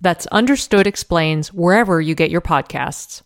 That's 0.00 0.26
Understood 0.28 0.86
Explains 0.86 1.52
wherever 1.52 2.00
you 2.00 2.14
get 2.14 2.30
your 2.30 2.40
podcasts. 2.40 3.22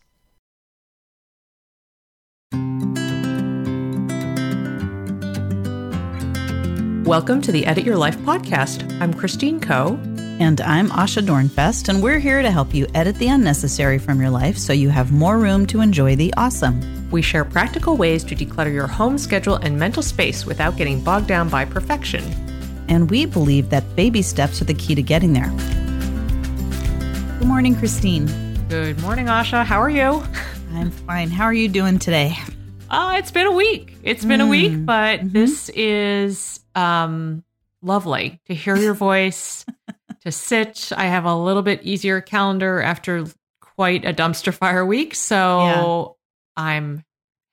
Welcome 7.05 7.43
to 7.43 7.53
the 7.53 7.67
Edit 7.67 7.85
Your 7.85 7.97
Life 7.97 8.17
podcast. 8.19 8.91
I'm 9.03 9.13
Christine 9.13 9.61
Koh. 9.61 10.01
And 10.41 10.63
I'm 10.63 10.89
Asha 10.89 11.23
Dornfest, 11.23 11.91
and 11.91 12.03
we're 12.03 12.19
here 12.19 12.41
to 12.41 12.51
help 12.51 12.73
you 12.73 12.87
edit 12.95 13.17
the 13.17 13.29
unnecessary 13.29 13.99
from 13.99 14.19
your 14.19 14.31
life 14.31 14.57
so 14.57 14.73
you 14.73 14.89
have 14.89 15.13
more 15.13 15.39
room 15.39 15.67
to 15.67 15.83
enjoy 15.83 16.17
the 16.17 16.33
awesome. 16.39 16.81
We 17.11 17.21
share 17.21 17.45
practical 17.45 17.99
ways 17.99 18.25
to 18.25 18.35
declutter 18.35 18.73
your 18.73 18.87
home 18.87 19.19
schedule 19.19 19.57
and 19.57 19.79
mental 19.79 20.03
space 20.03 20.47
without 20.47 20.79
getting 20.79 21.05
bogged 21.05 21.27
down 21.29 21.51
by 21.51 21.67
perfection. 21.67 22.25
And 22.89 23.11
we 23.11 23.27
believe 23.27 23.69
that 23.69 23.95
baby 23.95 24.23
steps 24.23 24.63
are 24.63 24.65
the 24.65 24.75
key 24.75 24.95
to 24.95 25.03
getting 25.03 25.35
there. 25.35 25.53
Good 27.43 27.49
morning, 27.49 27.75
Christine. 27.75 28.27
Good 28.69 29.01
morning, 29.01 29.27
Asha. 29.27 29.65
How 29.65 29.83
are 29.83 29.91
you? 29.91 30.23
I'm 30.75 30.93
fine. 30.93 31.29
How 31.29 31.43
are 31.43 31.53
you 31.53 31.69
doing 31.69 31.99
today? 31.99 32.39
Uh, 32.89 33.17
it's 33.19 33.33
been 33.33 33.49
a 33.49 33.53
week. 33.53 33.97
It's 34.05 34.25
been 34.25 34.39
mm. 34.39 34.47
a 34.47 34.47
week, 34.47 34.71
mm. 34.71 34.87
but 34.87 35.19
mm-hmm. 35.19 35.31
this 35.31 35.69
is 35.71 36.61
um, 36.77 37.43
lovely 37.83 38.41
to 38.47 38.55
hear 38.55 38.77
your 38.77 38.95
voice, 38.95 39.67
to 40.21 40.31
sit. 40.31 40.93
I 40.97 41.07
have 41.07 41.25
a 41.25 41.35
little 41.35 41.63
bit 41.63 41.83
easier 41.83 42.21
calendar 42.21 42.81
after 42.81 43.25
quite 43.61 44.05
a 44.05 44.13
dumpster 44.13 44.55
fire 44.55 44.87
week. 44.87 45.17
So 45.17 45.37
yeah. 45.37 46.63
I'm 46.63 47.05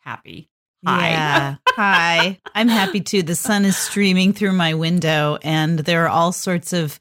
happy. 0.02 0.52
Hi. 0.86 1.09
Yeah. 1.09 1.56
Hi. 1.70 2.40
I'm 2.53 2.68
happy 2.68 3.02
too. 3.02 3.24
The 3.24 3.34
sun 3.34 3.66
is 3.66 3.76
streaming 3.76 4.34
through 4.34 4.53
my 4.53 4.76
window 4.76 5.40
and 5.42 5.80
there 5.80 6.06
are 6.06 6.09
all 6.09 6.31
sorts 6.31 6.74
of 6.74 7.00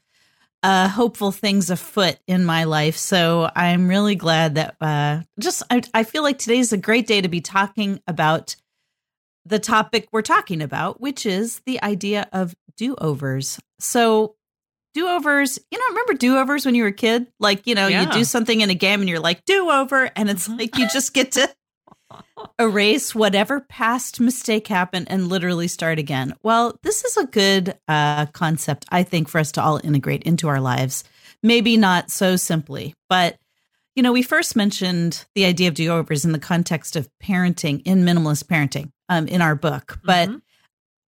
uh, 0.63 0.87
hopeful 0.89 1.31
things 1.31 1.69
afoot 1.69 2.17
in 2.27 2.45
my 2.45 2.65
life. 2.65 2.97
So 2.97 3.49
I'm 3.55 3.87
really 3.87 4.15
glad 4.15 4.55
that 4.55 4.75
uh, 4.81 5.21
just 5.39 5.63
I, 5.69 5.81
I 5.93 6.03
feel 6.03 6.23
like 6.23 6.37
today's 6.37 6.73
a 6.73 6.77
great 6.77 7.07
day 7.07 7.21
to 7.21 7.29
be 7.29 7.41
talking 7.41 8.01
about 8.07 8.55
the 9.45 9.59
topic 9.59 10.07
we're 10.11 10.21
talking 10.21 10.61
about, 10.61 10.99
which 10.99 11.25
is 11.25 11.61
the 11.65 11.81
idea 11.81 12.27
of 12.33 12.55
do 12.77 12.95
overs. 12.95 13.59
So 13.79 14.35
do 14.93 15.07
overs, 15.07 15.59
you 15.71 15.77
know, 15.77 15.85
remember 15.89 16.13
do 16.13 16.37
overs 16.37 16.65
when 16.65 16.75
you 16.75 16.83
were 16.83 16.89
a 16.89 16.93
kid? 16.93 17.27
Like, 17.39 17.67
you 17.67 17.75
know, 17.75 17.87
yeah. 17.87 18.03
you 18.03 18.11
do 18.11 18.23
something 18.23 18.61
in 18.61 18.69
a 18.69 18.75
game 18.75 18.99
and 18.99 19.09
you're 19.09 19.19
like, 19.19 19.45
do 19.45 19.69
over. 19.69 20.09
And 20.15 20.29
it's 20.29 20.49
like 20.49 20.77
you 20.77 20.87
just 20.89 21.13
get 21.13 21.33
to 21.33 21.49
erase 22.57 23.13
whatever 23.15 23.61
past 23.61 24.19
mistake 24.19 24.67
happened 24.67 25.07
and 25.09 25.27
literally 25.27 25.67
start 25.67 25.99
again. 25.99 26.35
Well, 26.43 26.77
this 26.83 27.03
is 27.03 27.17
a 27.17 27.25
good 27.25 27.77
uh, 27.87 28.27
concept, 28.27 28.85
I 28.89 29.03
think, 29.03 29.29
for 29.29 29.39
us 29.39 29.51
to 29.53 29.61
all 29.61 29.79
integrate 29.83 30.23
into 30.23 30.47
our 30.47 30.59
lives. 30.59 31.03
Maybe 31.41 31.77
not 31.77 32.11
so 32.11 32.35
simply, 32.35 32.95
but 33.07 33.37
you 33.95 34.03
know, 34.03 34.11
we 34.11 34.21
first 34.21 34.55
mentioned 34.55 35.25
the 35.35 35.45
idea 35.45 35.67
of 35.67 35.73
do 35.73 35.91
overs 35.91 36.23
in 36.23 36.31
the 36.31 36.39
context 36.39 36.95
of 36.95 37.09
parenting 37.21 37.81
in 37.85 38.05
minimalist 38.05 38.45
parenting 38.45 38.91
um, 39.09 39.27
in 39.27 39.41
our 39.41 39.55
book, 39.55 39.99
but 40.03 40.29
mm-hmm. 40.29 40.37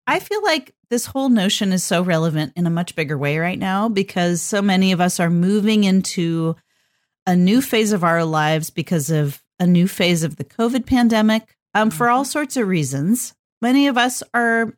I 0.08 0.20
feel 0.20 0.42
like 0.42 0.74
this 0.90 1.06
whole 1.06 1.30
notion 1.30 1.72
is 1.72 1.84
so 1.84 2.02
relevant 2.02 2.54
in 2.56 2.66
a 2.66 2.72
much 2.72 2.96
bigger 2.96 3.18
way 3.18 3.38
right 3.38 3.60
now 3.60 3.90
because 3.90 4.42
so 4.42 4.62
many 4.62 4.92
of 4.92 5.00
us 5.00 5.20
are 5.20 5.30
moving 5.30 5.84
into 5.84 6.56
a 7.28 7.36
new 7.36 7.62
phase 7.62 7.92
of 7.92 8.04
our 8.04 8.26
lives 8.26 8.72
because 8.72 9.12
of 9.12 9.40
a 9.60 9.68
new 9.68 9.88
phase 9.88 10.24
of 10.24 10.38
the 10.38 10.44
COVID 10.44 10.86
pandemic 10.86 11.56
um, 11.74 11.90
for 11.90 12.10
all 12.10 12.24
mm-hmm. 12.24 12.32
sorts 12.32 12.58
of 12.58 12.68
reasons. 12.68 13.34
Many 13.62 13.88
of 13.88 13.98
us 13.98 14.24
are 14.34 14.74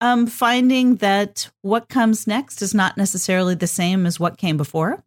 um, 0.00 0.26
finding 0.26 0.96
that 0.96 1.50
what 1.62 1.88
comes 1.88 2.26
next 2.26 2.62
is 2.62 2.74
not 2.74 2.96
necessarily 2.96 3.54
the 3.54 3.66
same 3.66 4.06
as 4.06 4.20
what 4.20 4.38
came 4.38 4.56
before. 4.56 5.02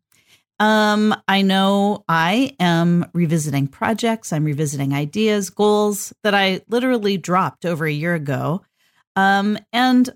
Um, 0.60 1.16
I 1.28 1.42
know 1.42 2.04
I 2.08 2.56
am 2.60 3.10
revisiting 3.14 3.68
projects, 3.68 4.32
I'm 4.32 4.46
revisiting 4.46 4.94
ideas, 4.94 5.50
goals 5.50 6.14
that 6.24 6.36
I 6.36 6.62
literally 6.70 7.18
dropped 7.18 7.66
over 7.66 7.86
a 7.86 7.92
year 7.92 8.14
ago. 8.14 8.62
Um, 9.16 9.58
and 9.72 10.10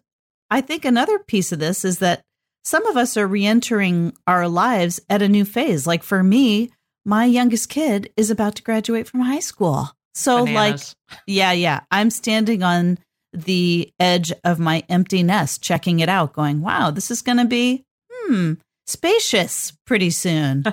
I 0.50 0.62
think 0.62 0.85
another 0.85 1.19
piece 1.19 1.51
of 1.51 1.59
this 1.59 1.84
is 1.84 2.00
that 2.00 2.23
some 2.63 2.85
of 2.85 2.97
us 2.97 3.17
are 3.17 3.28
reentering 3.28 4.13
our 4.28 4.47
lives 4.47 5.00
at 5.09 5.22
a 5.22 5.29
new 5.29 5.46
phase. 5.46 5.88
Like 5.88 6.03
for 6.03 6.22
me, 6.22 6.69
my 7.07 7.23
youngest 7.23 7.69
kid 7.69 8.12
is 8.18 8.29
about 8.29 8.56
to 8.57 8.63
graduate 8.63 9.07
from 9.07 9.22
high 9.22 9.40
school. 9.40 9.90
So, 10.13 10.45
Bananas. 10.45 10.95
like, 11.09 11.18
yeah, 11.25 11.53
yeah, 11.53 11.79
I'm 11.90 12.09
standing 12.09 12.63
on 12.63 12.97
the 13.31 13.91
edge 14.00 14.34
of 14.44 14.59
my 14.59 14.84
empty 14.90 15.23
nest, 15.23 15.63
checking 15.63 16.01
it 16.01 16.09
out, 16.09 16.34
going, 16.34 16.62
wow, 16.62 16.91
this 16.91 17.09
is 17.09 17.22
going 17.22 17.38
to 17.38 17.46
be, 17.46 17.85
hmm, 18.12 18.53
spacious 18.88 19.72
pretty 19.85 20.09
soon. 20.09 20.66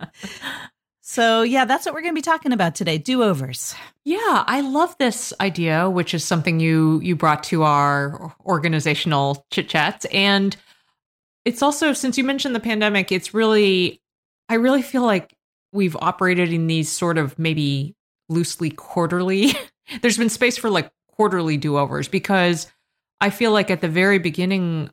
so, 1.00 1.42
yeah, 1.42 1.64
that's 1.64 1.86
what 1.86 1.94
we're 1.94 2.00
going 2.00 2.14
to 2.14 2.18
be 2.18 2.22
talking 2.22 2.52
about 2.52 2.74
today 2.74 2.98
do 2.98 3.22
overs. 3.22 3.74
Yeah, 4.04 4.44
I 4.46 4.62
love 4.62 4.96
this 4.98 5.32
idea, 5.40 5.88
which 5.88 6.12
is 6.12 6.24
something 6.24 6.58
you 6.58 7.00
you 7.02 7.14
brought 7.14 7.44
to 7.44 7.62
our 7.62 8.34
organizational 8.44 9.44
chit 9.52 9.68
chats, 9.68 10.06
and 10.06 10.56
it's 11.44 11.62
also 11.62 11.92
since 11.92 12.18
you 12.18 12.24
mentioned 12.24 12.54
the 12.54 12.60
pandemic, 12.60 13.12
it's 13.12 13.34
really 13.34 14.00
I 14.48 14.54
really 14.54 14.82
feel 14.82 15.02
like 15.02 15.35
we've 15.72 15.96
operated 15.96 16.52
in 16.52 16.66
these 16.66 16.90
sort 16.90 17.18
of 17.18 17.38
maybe 17.38 17.94
loosely 18.28 18.70
quarterly. 18.70 19.52
There's 20.02 20.18
been 20.18 20.28
space 20.28 20.56
for 20.56 20.70
like 20.70 20.90
quarterly 21.08 21.56
do 21.56 21.78
overs 21.78 22.08
because 22.08 22.66
I 23.20 23.30
feel 23.30 23.52
like 23.52 23.70
at 23.70 23.80
the 23.80 23.88
very 23.88 24.18
beginning, 24.18 24.90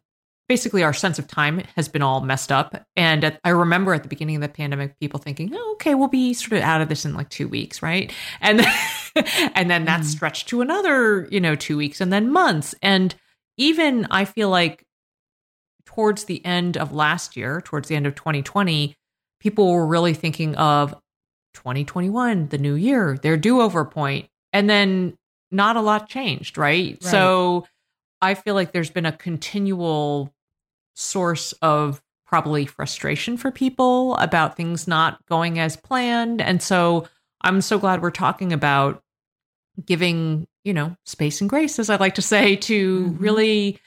basically 0.47 0.83
our 0.83 0.93
sense 0.93 1.19
of 1.19 1.27
time 1.27 1.63
has 1.75 1.87
been 1.87 2.01
all 2.01 2.21
messed 2.21 2.51
up. 2.51 2.85
And 2.95 3.23
at, 3.23 3.39
I 3.43 3.49
remember 3.49 3.93
at 3.93 4.03
the 4.03 4.09
beginning 4.09 4.35
of 4.35 4.41
the 4.41 4.49
pandemic, 4.49 4.99
people 4.99 5.19
thinking, 5.19 5.51
oh, 5.53 5.71
okay, 5.73 5.95
we'll 5.95 6.07
be 6.07 6.33
sort 6.33 6.53
of 6.53 6.59
out 6.59 6.81
of 6.81 6.89
this 6.89 7.05
in 7.05 7.13
like 7.13 7.29
two 7.29 7.47
weeks, 7.47 7.81
right? 7.81 8.13
And 8.39 8.59
then, 8.59 8.73
and 9.55 9.69
then 9.69 9.85
that 9.85 10.01
mm. 10.01 10.05
stretched 10.05 10.47
to 10.49 10.61
another, 10.61 11.27
you 11.31 11.41
know, 11.41 11.55
two 11.55 11.77
weeks 11.77 12.01
and 12.01 12.13
then 12.13 12.31
months. 12.31 12.75
And 12.81 13.15
even 13.57 14.07
I 14.09 14.25
feel 14.25 14.49
like 14.49 14.85
towards 15.85 16.25
the 16.25 16.43
end 16.45 16.77
of 16.77 16.93
last 16.93 17.35
year, 17.35 17.61
towards 17.61 17.87
the 17.87 17.95
end 17.95 18.07
of 18.07 18.15
2020, 18.15 18.95
people 19.43 19.73
were 19.73 19.85
really 19.85 20.13
thinking 20.13 20.55
of 20.55 20.95
2021, 21.53 22.47
the 22.47 22.57
new 22.57 22.75
year, 22.75 23.19
their 23.21 23.35
do 23.35 23.59
over 23.59 23.83
point, 23.83 24.29
and 24.53 24.69
then 24.69 25.17
not 25.51 25.75
a 25.75 25.81
lot 25.81 26.07
changed, 26.07 26.57
right? 26.57 26.93
right? 26.93 27.03
So 27.03 27.67
I 28.21 28.35
feel 28.35 28.55
like 28.55 28.71
there's 28.71 28.89
been 28.89 29.05
a 29.05 29.11
continual 29.11 30.33
source 30.95 31.51
of 31.61 32.01
probably 32.25 32.65
frustration 32.65 33.35
for 33.35 33.51
people 33.51 34.15
about 34.15 34.55
things 34.55 34.87
not 34.87 35.23
going 35.27 35.59
as 35.59 35.75
planned. 35.75 36.41
And 36.41 36.63
so 36.63 37.07
I'm 37.41 37.59
so 37.59 37.77
glad 37.77 38.01
we're 38.01 38.11
talking 38.11 38.53
about 38.53 39.03
giving, 39.85 40.47
you 40.63 40.73
know, 40.73 40.95
space 41.05 41.41
and 41.41 41.49
grace, 41.49 41.79
as 41.79 41.89
I 41.89 41.97
like 41.97 42.15
to 42.15 42.21
say, 42.21 42.55
to 42.55 43.01
mm-hmm. 43.01 43.21
really 43.21 43.79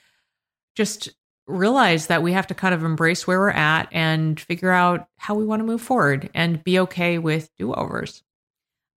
just 0.77 1.09
realize 1.47 2.09
that 2.09 2.23
we 2.23 2.33
have 2.33 2.47
to 2.49 2.55
kind 2.55 2.75
of 2.75 2.85
embrace 2.85 3.27
where 3.27 3.39
we're 3.39 3.51
at 3.51 3.89
and 3.93 4.39
figure 4.39 4.71
out 4.71 5.09
how 5.19 5.35
we 5.35 5.45
want 5.45 5.61
to 5.61 5.65
move 5.65 5.83
forward 5.83 6.29
and 6.35 6.65
be 6.65 6.79
okay 6.81 7.19
with 7.19 7.51
do 7.57 7.73
overs. 7.73 8.23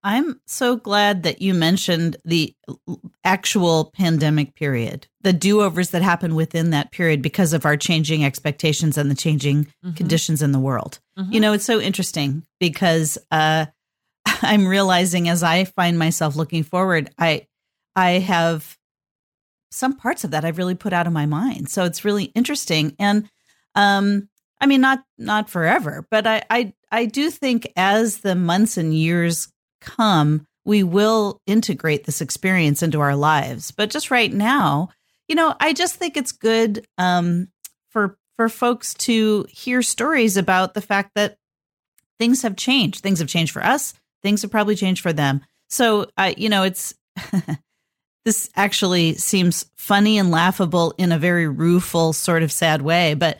I'm 0.03 0.39
so 0.45 0.77
glad 0.77 1.23
that 1.23 1.41
you 1.41 1.53
mentioned 1.53 2.15
the 2.23 2.55
actual 3.25 3.91
pandemic 3.93 4.55
period, 4.55 5.07
the 5.21 5.33
do 5.33 5.61
overs 5.61 5.89
that 5.89 6.01
happen 6.01 6.35
within 6.35 6.69
that 6.69 6.91
period 6.91 7.21
because 7.21 7.51
of 7.51 7.65
our 7.65 7.75
changing 7.75 8.23
expectations 8.23 8.97
and 8.97 9.11
the 9.11 9.15
changing 9.15 9.65
mm-hmm. 9.65 9.91
conditions 9.93 10.41
in 10.41 10.53
the 10.53 10.59
world. 10.59 10.99
Mm-hmm. 11.17 11.33
You 11.33 11.39
know, 11.41 11.53
it's 11.53 11.65
so 11.65 11.81
interesting 11.81 12.43
because 12.61 13.17
uh, 13.29 13.65
I'm 14.25 14.67
realizing 14.67 15.27
as 15.27 15.43
I 15.43 15.65
find 15.65 15.99
myself 15.99 16.35
looking 16.37 16.63
forward, 16.63 17.09
I 17.17 17.47
I 17.95 18.11
have 18.11 18.77
some 19.71 19.95
parts 19.95 20.23
of 20.23 20.31
that 20.31 20.45
I've 20.45 20.57
really 20.57 20.75
put 20.75 20.93
out 20.93 21.07
of 21.07 21.13
my 21.13 21.25
mind. 21.25 21.69
So 21.69 21.83
it's 21.83 22.05
really 22.05 22.25
interesting. 22.35 22.95
And 22.99 23.29
um, 23.75 24.29
I 24.61 24.65
mean, 24.65 24.81
not 24.81 25.03
not 25.17 25.49
forever, 25.49 26.05
but 26.09 26.27
I, 26.27 26.43
I 26.49 26.73
I 26.91 27.05
do 27.05 27.29
think 27.29 27.71
as 27.75 28.19
the 28.19 28.35
months 28.35 28.77
and 28.77 28.93
years 28.93 29.51
come, 29.81 30.45
we 30.65 30.83
will 30.83 31.39
integrate 31.45 32.05
this 32.05 32.21
experience 32.21 32.83
into 32.83 32.99
our 32.99 33.15
lives. 33.15 33.71
But 33.71 33.89
just 33.89 34.11
right 34.11 34.31
now, 34.31 34.89
you 35.27 35.35
know, 35.35 35.55
I 35.59 35.73
just 35.73 35.95
think 35.95 36.17
it's 36.17 36.31
good 36.31 36.85
um, 36.97 37.49
for 37.89 38.17
for 38.35 38.49
folks 38.49 38.93
to 38.95 39.45
hear 39.49 39.81
stories 39.81 40.37
about 40.37 40.73
the 40.73 40.81
fact 40.81 41.11
that 41.15 41.37
things 42.19 42.41
have 42.41 42.55
changed. 42.55 43.01
Things 43.01 43.19
have 43.19 43.27
changed 43.27 43.51
for 43.51 43.63
us. 43.63 43.93
Things 44.23 44.41
have 44.41 44.51
probably 44.51 44.75
changed 44.75 45.01
for 45.01 45.13
them. 45.13 45.41
So, 45.69 46.07
I, 46.17 46.35
you 46.37 46.49
know, 46.49 46.63
it's 46.63 46.93
this 48.25 48.49
actually 48.55 49.15
seems 49.15 49.65
funny 49.77 50.17
and 50.17 50.31
laughable 50.31 50.93
in 50.97 51.11
a 51.11 51.19
very 51.19 51.47
rueful, 51.47 52.13
sort 52.13 52.43
of 52.43 52.51
sad 52.51 52.81
way. 52.81 53.13
But 53.13 53.39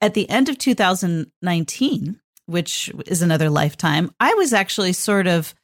at 0.00 0.14
the 0.14 0.28
end 0.30 0.48
of 0.48 0.58
2019, 0.58 2.20
which 2.46 2.90
is 3.06 3.22
another 3.22 3.50
lifetime, 3.50 4.10
I 4.18 4.34
was 4.34 4.52
actually 4.52 4.92
sort 4.92 5.26
of 5.26 5.54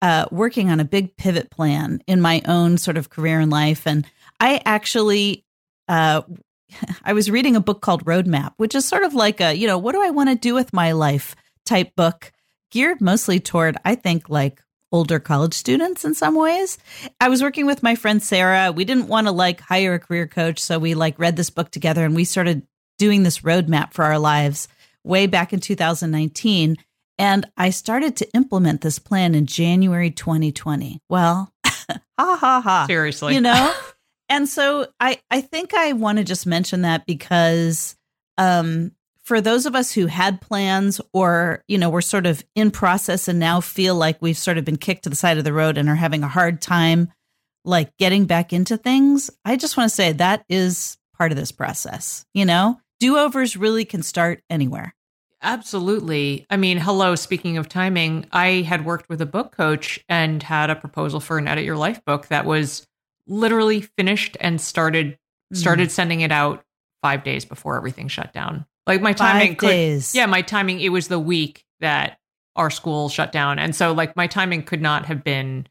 uh, 0.00 0.26
working 0.30 0.70
on 0.70 0.80
a 0.80 0.84
big 0.84 1.16
pivot 1.16 1.50
plan 1.50 2.02
in 2.06 2.20
my 2.20 2.42
own 2.46 2.78
sort 2.78 2.96
of 2.96 3.10
career 3.10 3.38
and 3.38 3.50
life. 3.50 3.86
And 3.86 4.06
I 4.40 4.60
actually, 4.64 5.44
uh, 5.88 6.22
I 7.04 7.12
was 7.12 7.30
reading 7.30 7.56
a 7.56 7.60
book 7.60 7.80
called 7.80 8.04
Roadmap, 8.04 8.54
which 8.56 8.74
is 8.74 8.86
sort 8.86 9.04
of 9.04 9.14
like 9.14 9.40
a, 9.40 9.54
you 9.54 9.66
know, 9.66 9.78
what 9.78 9.92
do 9.92 10.02
I 10.02 10.10
want 10.10 10.28
to 10.30 10.34
do 10.34 10.54
with 10.54 10.72
my 10.72 10.92
life 10.92 11.36
type 11.64 11.94
book, 11.94 12.32
geared 12.70 13.00
mostly 13.00 13.38
toward, 13.38 13.76
I 13.84 13.94
think, 13.94 14.28
like 14.28 14.60
older 14.92 15.18
college 15.18 15.54
students 15.54 16.04
in 16.04 16.14
some 16.14 16.34
ways. 16.34 16.78
I 17.20 17.28
was 17.28 17.42
working 17.42 17.66
with 17.66 17.82
my 17.82 17.94
friend 17.94 18.22
Sarah. 18.22 18.70
We 18.72 18.84
didn't 18.84 19.08
want 19.08 19.26
to 19.26 19.32
like 19.32 19.60
hire 19.60 19.94
a 19.94 19.98
career 19.98 20.26
coach. 20.26 20.60
So 20.60 20.78
we 20.78 20.94
like 20.94 21.18
read 21.18 21.36
this 21.36 21.50
book 21.50 21.70
together 21.70 22.04
and 22.04 22.14
we 22.14 22.24
started 22.24 22.66
doing 22.98 23.22
this 23.22 23.40
roadmap 23.40 23.92
for 23.94 24.04
our 24.04 24.18
lives 24.18 24.68
way 25.04 25.26
back 25.26 25.52
in 25.52 25.60
2019. 25.60 26.76
And 27.18 27.46
I 27.56 27.70
started 27.70 28.16
to 28.16 28.30
implement 28.34 28.80
this 28.80 28.98
plan 28.98 29.34
in 29.34 29.46
January 29.46 30.10
2020. 30.10 31.00
Well, 31.08 31.52
ha 31.64 31.98
ha 32.18 32.60
ha. 32.60 32.84
Seriously. 32.86 33.34
You 33.34 33.40
know? 33.40 33.74
and 34.28 34.48
so 34.48 34.86
I, 35.00 35.20
I 35.30 35.40
think 35.40 35.74
I 35.74 35.92
want 35.92 36.18
to 36.18 36.24
just 36.24 36.46
mention 36.46 36.82
that 36.82 37.06
because 37.06 37.96
um, 38.38 38.92
for 39.32 39.40
those 39.40 39.64
of 39.64 39.74
us 39.74 39.90
who 39.90 40.08
had 40.08 40.42
plans 40.42 41.00
or, 41.14 41.64
you 41.66 41.78
know, 41.78 41.88
we're 41.88 42.02
sort 42.02 42.26
of 42.26 42.44
in 42.54 42.70
process 42.70 43.28
and 43.28 43.38
now 43.38 43.62
feel 43.62 43.94
like 43.94 44.20
we've 44.20 44.36
sort 44.36 44.58
of 44.58 44.64
been 44.66 44.76
kicked 44.76 45.04
to 45.04 45.08
the 45.08 45.16
side 45.16 45.38
of 45.38 45.44
the 45.44 45.54
road 45.54 45.78
and 45.78 45.88
are 45.88 45.94
having 45.94 46.22
a 46.22 46.28
hard 46.28 46.60
time 46.60 47.10
like 47.64 47.96
getting 47.96 48.26
back 48.26 48.52
into 48.52 48.76
things, 48.76 49.30
I 49.42 49.56
just 49.56 49.74
want 49.74 49.88
to 49.88 49.94
say 49.94 50.12
that 50.12 50.44
is 50.50 50.98
part 51.16 51.32
of 51.32 51.38
this 51.38 51.50
process. 51.50 52.26
You 52.34 52.44
know, 52.44 52.78
do 53.00 53.16
overs 53.16 53.56
really 53.56 53.86
can 53.86 54.02
start 54.02 54.42
anywhere. 54.50 54.94
Absolutely. 55.40 56.44
I 56.50 56.58
mean, 56.58 56.76
hello, 56.76 57.14
speaking 57.14 57.56
of 57.56 57.70
timing, 57.70 58.26
I 58.32 58.60
had 58.60 58.84
worked 58.84 59.08
with 59.08 59.22
a 59.22 59.26
book 59.26 59.56
coach 59.56 59.98
and 60.10 60.42
had 60.42 60.68
a 60.68 60.76
proposal 60.76 61.20
for 61.20 61.38
an 61.38 61.48
edit 61.48 61.64
your 61.64 61.78
life 61.78 62.04
book 62.04 62.26
that 62.26 62.44
was 62.44 62.86
literally 63.26 63.80
finished 63.80 64.36
and 64.42 64.60
started 64.60 65.16
started 65.54 65.88
mm. 65.88 65.92
sending 65.92 66.20
it 66.20 66.32
out 66.32 66.66
5 67.00 67.24
days 67.24 67.46
before 67.46 67.78
everything 67.78 68.08
shut 68.08 68.34
down. 68.34 68.66
Like 68.86 69.00
my 69.00 69.12
timing 69.12 69.56
could, 69.56 69.68
days. 69.68 70.14
Yeah, 70.14 70.26
my 70.26 70.42
timing 70.42 70.80
it 70.80 70.90
was 70.90 71.08
the 71.08 71.18
week 71.18 71.64
that 71.80 72.18
our 72.56 72.70
school 72.70 73.08
shut 73.08 73.32
down. 73.32 73.58
And 73.58 73.74
so 73.74 73.92
like 73.92 74.16
my 74.16 74.26
timing 74.26 74.62
could 74.62 74.82
not 74.82 75.06
have 75.06 75.24
been 75.24 75.66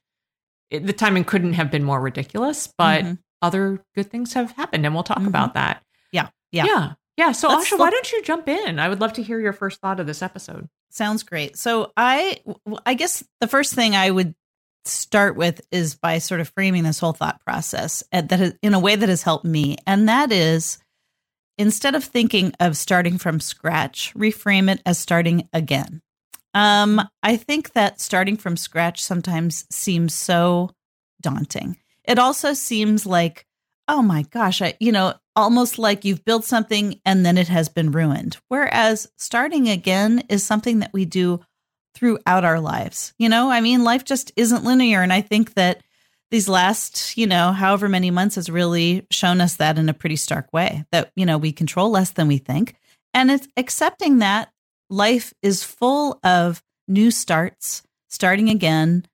it, 0.70 0.86
the 0.86 0.94
timing 0.94 1.26
couldn't 1.26 1.54
have 1.54 1.70
been 1.70 1.84
more 1.84 2.00
ridiculous, 2.00 2.72
but 2.78 3.04
mm-hmm. 3.04 3.14
other 3.42 3.84
good 3.96 4.10
things 4.10 4.34
have 4.34 4.52
happened 4.52 4.86
and 4.86 4.96
we'll 4.96 5.04
talk 5.04 5.18
mm-hmm. 5.18 5.28
about 5.28 5.54
that. 5.56 5.84
Yeah. 6.12 6.30
Yeah. 6.52 6.66
Yeah. 6.66 6.94
Yeah. 7.18 7.32
So, 7.34 7.50
Let's 7.50 7.70
Asha, 7.70 7.78
why 7.78 7.90
don't 7.90 8.12
you 8.12 8.24
jump 8.24 8.48
in? 8.48 8.80
I 8.80 8.88
would 8.88 9.02
love 9.02 9.14
to 9.14 9.24
hear 9.24 9.40
your 9.40 9.54
first 9.54 9.82
thought 9.82 10.00
of 10.00 10.08
this 10.08 10.22
episode. 10.22 10.68
Sounds 10.90 11.24
great. 11.24 11.58
So, 11.58 11.92
I, 11.98 12.42
I 12.86 12.94
guess 12.94 13.24
the 13.42 13.48
first 13.48 13.74
thing 13.74 13.96
I 13.96 14.10
would 14.10 14.34
start 14.86 15.36
with 15.36 15.62
is 15.72 15.96
by 15.96 16.18
sort 16.18 16.42
of 16.42 16.50
framing 16.50 16.84
this 16.84 17.00
whole 17.00 17.14
thought 17.14 17.42
process 17.46 18.04
that 18.12 18.32
has, 18.32 18.54
in 18.62 18.74
a 18.74 18.80
way 18.80 18.96
that 18.96 19.10
has 19.10 19.22
helped 19.22 19.46
me, 19.46 19.78
and 19.86 20.10
that 20.10 20.32
is 20.32 20.80
instead 21.58 21.96
of 21.96 22.04
thinking 22.04 22.54
of 22.60 22.78
starting 22.78 23.18
from 23.18 23.40
scratch, 23.40 24.14
reframe 24.16 24.72
it 24.72 24.82
as 24.86 24.98
starting 24.98 25.48
again. 25.54 26.02
Um, 26.54 27.02
I 27.24 27.38
think 27.38 27.74
that 27.74 28.02
starting 28.02 28.38
from 28.38 28.58
scratch 28.58 29.04
sometimes 29.04 29.66
seems 29.70 30.14
so 30.14 30.72
daunting. 31.22 31.78
It 32.04 32.20
also 32.20 32.54
seems 32.54 33.06
like, 33.06 33.46
oh 33.88 34.02
my 34.02 34.24
gosh, 34.24 34.62
I, 34.62 34.74
you 34.80 34.92
know, 34.92 35.14
almost 35.36 35.78
like 35.80 36.04
you've 36.04 36.26
built 36.26 36.46
something 36.46 37.00
and 37.06 37.26
then 37.26 37.38
it 37.38 37.48
has 37.48 37.70
been 37.70 37.92
ruined. 37.92 38.38
Whereas 38.50 39.10
starting 39.18 39.70
again 39.70 40.24
is 40.30 40.44
something 40.44 40.80
that 40.80 40.94
we 40.94 41.06
do 41.06 41.40
throughout 41.96 42.44
our 42.44 42.60
lives. 42.60 43.14
You 43.18 43.30
know, 43.30 43.50
I 43.50 43.62
mean, 43.62 43.84
life 43.84 44.04
just 44.04 44.32
isn't 44.36 44.64
linear. 44.64 45.02
And 45.02 45.14
I 45.14 45.22
think 45.22 45.54
that 45.54 45.82
these 46.32 46.50
last, 46.50 47.18
you 47.18 47.28
know, 47.28 47.52
however 47.52 47.88
many 47.90 48.10
months 48.10 48.36
has 48.36 48.50
really 48.50 49.06
shown 49.12 49.42
us 49.42 49.58
that 49.58 49.78
in 49.78 49.90
a 49.90 49.94
pretty 49.94 50.16
stark 50.16 50.52
way 50.52 50.86
that, 50.92 51.12
you 51.16 51.26
know, 51.26 51.38
we 51.38 51.52
control 51.52 51.92
less 51.92 52.12
than 52.12 52.28
we 52.28 52.38
think. 52.38 52.76
And 53.14 53.30
it's 53.30 53.48
accepting 53.58 54.20
that 54.20 54.50
life 54.90 55.34
is 55.42 55.64
full 55.64 56.20
of 56.24 56.64
new 56.88 57.12
starts, 57.12 57.84
starting 58.10 58.50
again, 58.50 59.06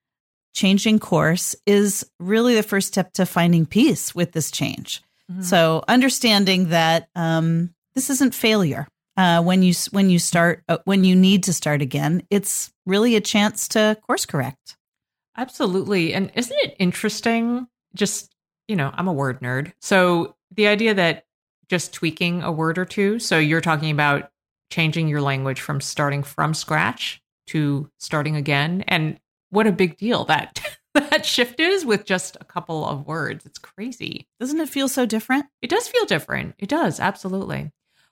changing 0.53 0.99
course 0.99 1.55
is 1.65 2.05
really 2.19 2.55
the 2.55 2.63
first 2.63 2.87
step 2.87 3.13
to 3.13 3.25
finding 3.25 3.65
peace 3.65 4.13
with 4.13 4.31
this 4.31 4.51
change. 4.51 5.01
Mm-hmm. 5.31 5.41
So 5.41 5.83
understanding 5.87 6.69
that 6.69 7.09
um, 7.15 7.73
this 7.95 8.09
isn't 8.09 8.35
failure. 8.35 8.87
Uh, 9.15 9.41
when 9.41 9.63
you 9.63 9.73
when 9.89 10.11
you 10.11 10.19
start 10.19 10.63
uh, 10.69 10.77
when 10.85 11.03
you 11.03 11.15
need 11.15 11.43
to 11.43 11.53
start 11.53 11.81
again, 11.81 12.21
it's 12.29 12.71
really 12.85 13.15
a 13.15 13.21
chance 13.21 13.67
to 13.69 13.97
course 14.05 14.27
correct. 14.27 14.77
Absolutely, 15.37 16.13
and 16.13 16.31
isn't 16.35 16.57
it 16.63 16.75
interesting? 16.79 17.67
Just 17.95 18.33
you 18.67 18.75
know, 18.75 18.91
I'm 18.93 19.07
a 19.07 19.13
word 19.13 19.39
nerd, 19.41 19.73
so 19.79 20.35
the 20.51 20.67
idea 20.67 20.93
that 20.93 21.25
just 21.69 21.93
tweaking 21.93 22.41
a 22.43 22.51
word 22.51 22.77
or 22.77 22.85
two. 22.85 23.19
So 23.19 23.37
you're 23.37 23.61
talking 23.61 23.91
about 23.91 24.31
changing 24.69 25.07
your 25.07 25.21
language 25.21 25.61
from 25.61 25.81
starting 25.81 26.23
from 26.23 26.53
scratch 26.53 27.21
to 27.47 27.89
starting 27.99 28.35
again, 28.35 28.83
and 28.87 29.19
what 29.49 29.67
a 29.67 29.71
big 29.71 29.97
deal 29.97 30.25
that 30.25 30.61
that 30.93 31.25
shift 31.25 31.59
is 31.59 31.85
with 31.85 32.05
just 32.05 32.37
a 32.41 32.45
couple 32.45 32.85
of 32.85 33.05
words. 33.05 33.45
It's 33.45 33.59
crazy. 33.59 34.27
Doesn't 34.39 34.59
it 34.59 34.69
feel 34.69 34.87
so 34.87 35.05
different? 35.05 35.45
It 35.61 35.69
does 35.69 35.87
feel 35.87 36.05
different. 36.05 36.55
It 36.57 36.69
does, 36.69 36.99
absolutely. 36.99 37.71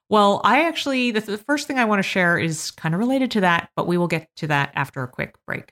Well, 0.10 0.40
I 0.44 0.68
actually, 0.68 1.12
the, 1.12 1.22
the 1.22 1.38
first 1.38 1.68
thing 1.68 1.80
I 1.80 1.86
want 1.86 2.00
to 2.00 2.04
share 2.04 2.38
is 2.38 2.72
kind 2.72 2.94
of 2.94 3.00
related 3.00 3.32
to 3.32 3.42
that, 3.42 3.70
but 3.76 3.88
we 3.88 3.98
will 3.98 4.08
get 4.08 4.30
to 4.38 4.48
that 4.48 4.72
after 4.76 5.02
a 5.02 5.08
quick 5.08 5.36
break. 5.48 5.72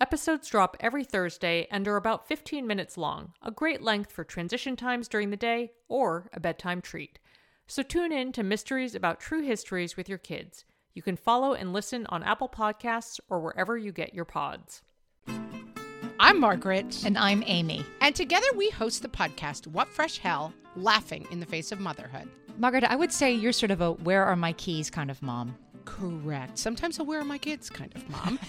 Episodes 0.00 0.48
drop 0.48 0.76
every 0.80 1.04
Thursday 1.04 1.68
and 1.70 1.86
are 1.86 1.96
about 1.96 2.26
15 2.26 2.66
minutes 2.66 2.98
long, 2.98 3.32
a 3.40 3.52
great 3.52 3.80
length 3.80 4.10
for 4.10 4.24
transition 4.24 4.74
times 4.74 5.06
during 5.06 5.30
the 5.30 5.36
day 5.36 5.70
or 5.88 6.28
a 6.32 6.40
bedtime 6.40 6.82
treat. 6.82 7.20
So 7.68 7.84
tune 7.84 8.10
in 8.10 8.32
to 8.32 8.42
Mysteries 8.42 8.96
About 8.96 9.20
True 9.20 9.40
Histories 9.40 9.96
with 9.96 10.08
your 10.08 10.18
kids. 10.18 10.64
You 10.94 11.02
can 11.02 11.16
follow 11.16 11.54
and 11.54 11.72
listen 11.72 12.06
on 12.08 12.24
Apple 12.24 12.48
Podcasts 12.48 13.20
or 13.30 13.40
wherever 13.40 13.78
you 13.78 13.92
get 13.92 14.12
your 14.12 14.24
pods. 14.24 14.82
I'm 16.18 16.40
Margaret. 16.40 17.04
And 17.04 17.16
I'm 17.16 17.44
Amy. 17.46 17.86
And 18.00 18.16
together 18.16 18.46
we 18.56 18.70
host 18.70 19.00
the 19.02 19.08
podcast, 19.08 19.68
What 19.68 19.86
Fresh 19.86 20.18
Hell 20.18 20.52
Laughing 20.74 21.24
in 21.30 21.38
the 21.38 21.46
Face 21.46 21.70
of 21.70 21.78
Motherhood. 21.78 22.28
Margaret, 22.58 22.82
I 22.82 22.96
would 22.96 23.12
say 23.12 23.32
you're 23.32 23.52
sort 23.52 23.70
of 23.70 23.80
a 23.80 23.92
where 23.92 24.24
are 24.24 24.36
my 24.36 24.54
keys 24.54 24.90
kind 24.90 25.10
of 25.10 25.22
mom. 25.22 25.54
Correct. 25.84 26.58
Sometimes 26.58 26.98
a 26.98 27.04
where 27.04 27.20
are 27.20 27.24
my 27.24 27.38
kids 27.38 27.70
kind 27.70 27.94
of 27.94 28.08
mom. 28.10 28.40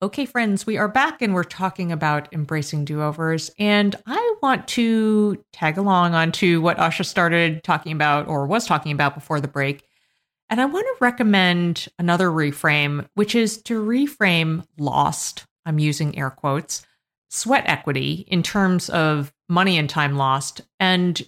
Okay, 0.00 0.26
friends, 0.26 0.64
we 0.64 0.78
are 0.78 0.86
back 0.86 1.22
and 1.22 1.34
we're 1.34 1.42
talking 1.42 1.90
about 1.90 2.32
embracing 2.32 2.84
do 2.84 3.02
overs. 3.02 3.50
And 3.58 3.96
I 4.06 4.34
want 4.40 4.68
to 4.68 5.44
tag 5.52 5.76
along 5.76 6.14
onto 6.14 6.60
what 6.60 6.76
Asha 6.76 7.04
started 7.04 7.64
talking 7.64 7.90
about 7.90 8.28
or 8.28 8.46
was 8.46 8.64
talking 8.64 8.92
about 8.92 9.16
before 9.16 9.40
the 9.40 9.48
break. 9.48 9.82
And 10.50 10.60
I 10.60 10.66
want 10.66 10.86
to 10.86 11.04
recommend 11.04 11.88
another 11.98 12.28
reframe, 12.28 13.08
which 13.14 13.34
is 13.34 13.60
to 13.62 13.82
reframe 13.82 14.64
lost. 14.78 15.46
I'm 15.66 15.80
using 15.80 16.16
air 16.16 16.30
quotes, 16.30 16.86
sweat 17.28 17.64
equity 17.66 18.24
in 18.28 18.44
terms 18.44 18.88
of 18.90 19.32
money 19.48 19.78
and 19.78 19.90
time 19.90 20.16
lost, 20.16 20.60
and 20.78 21.20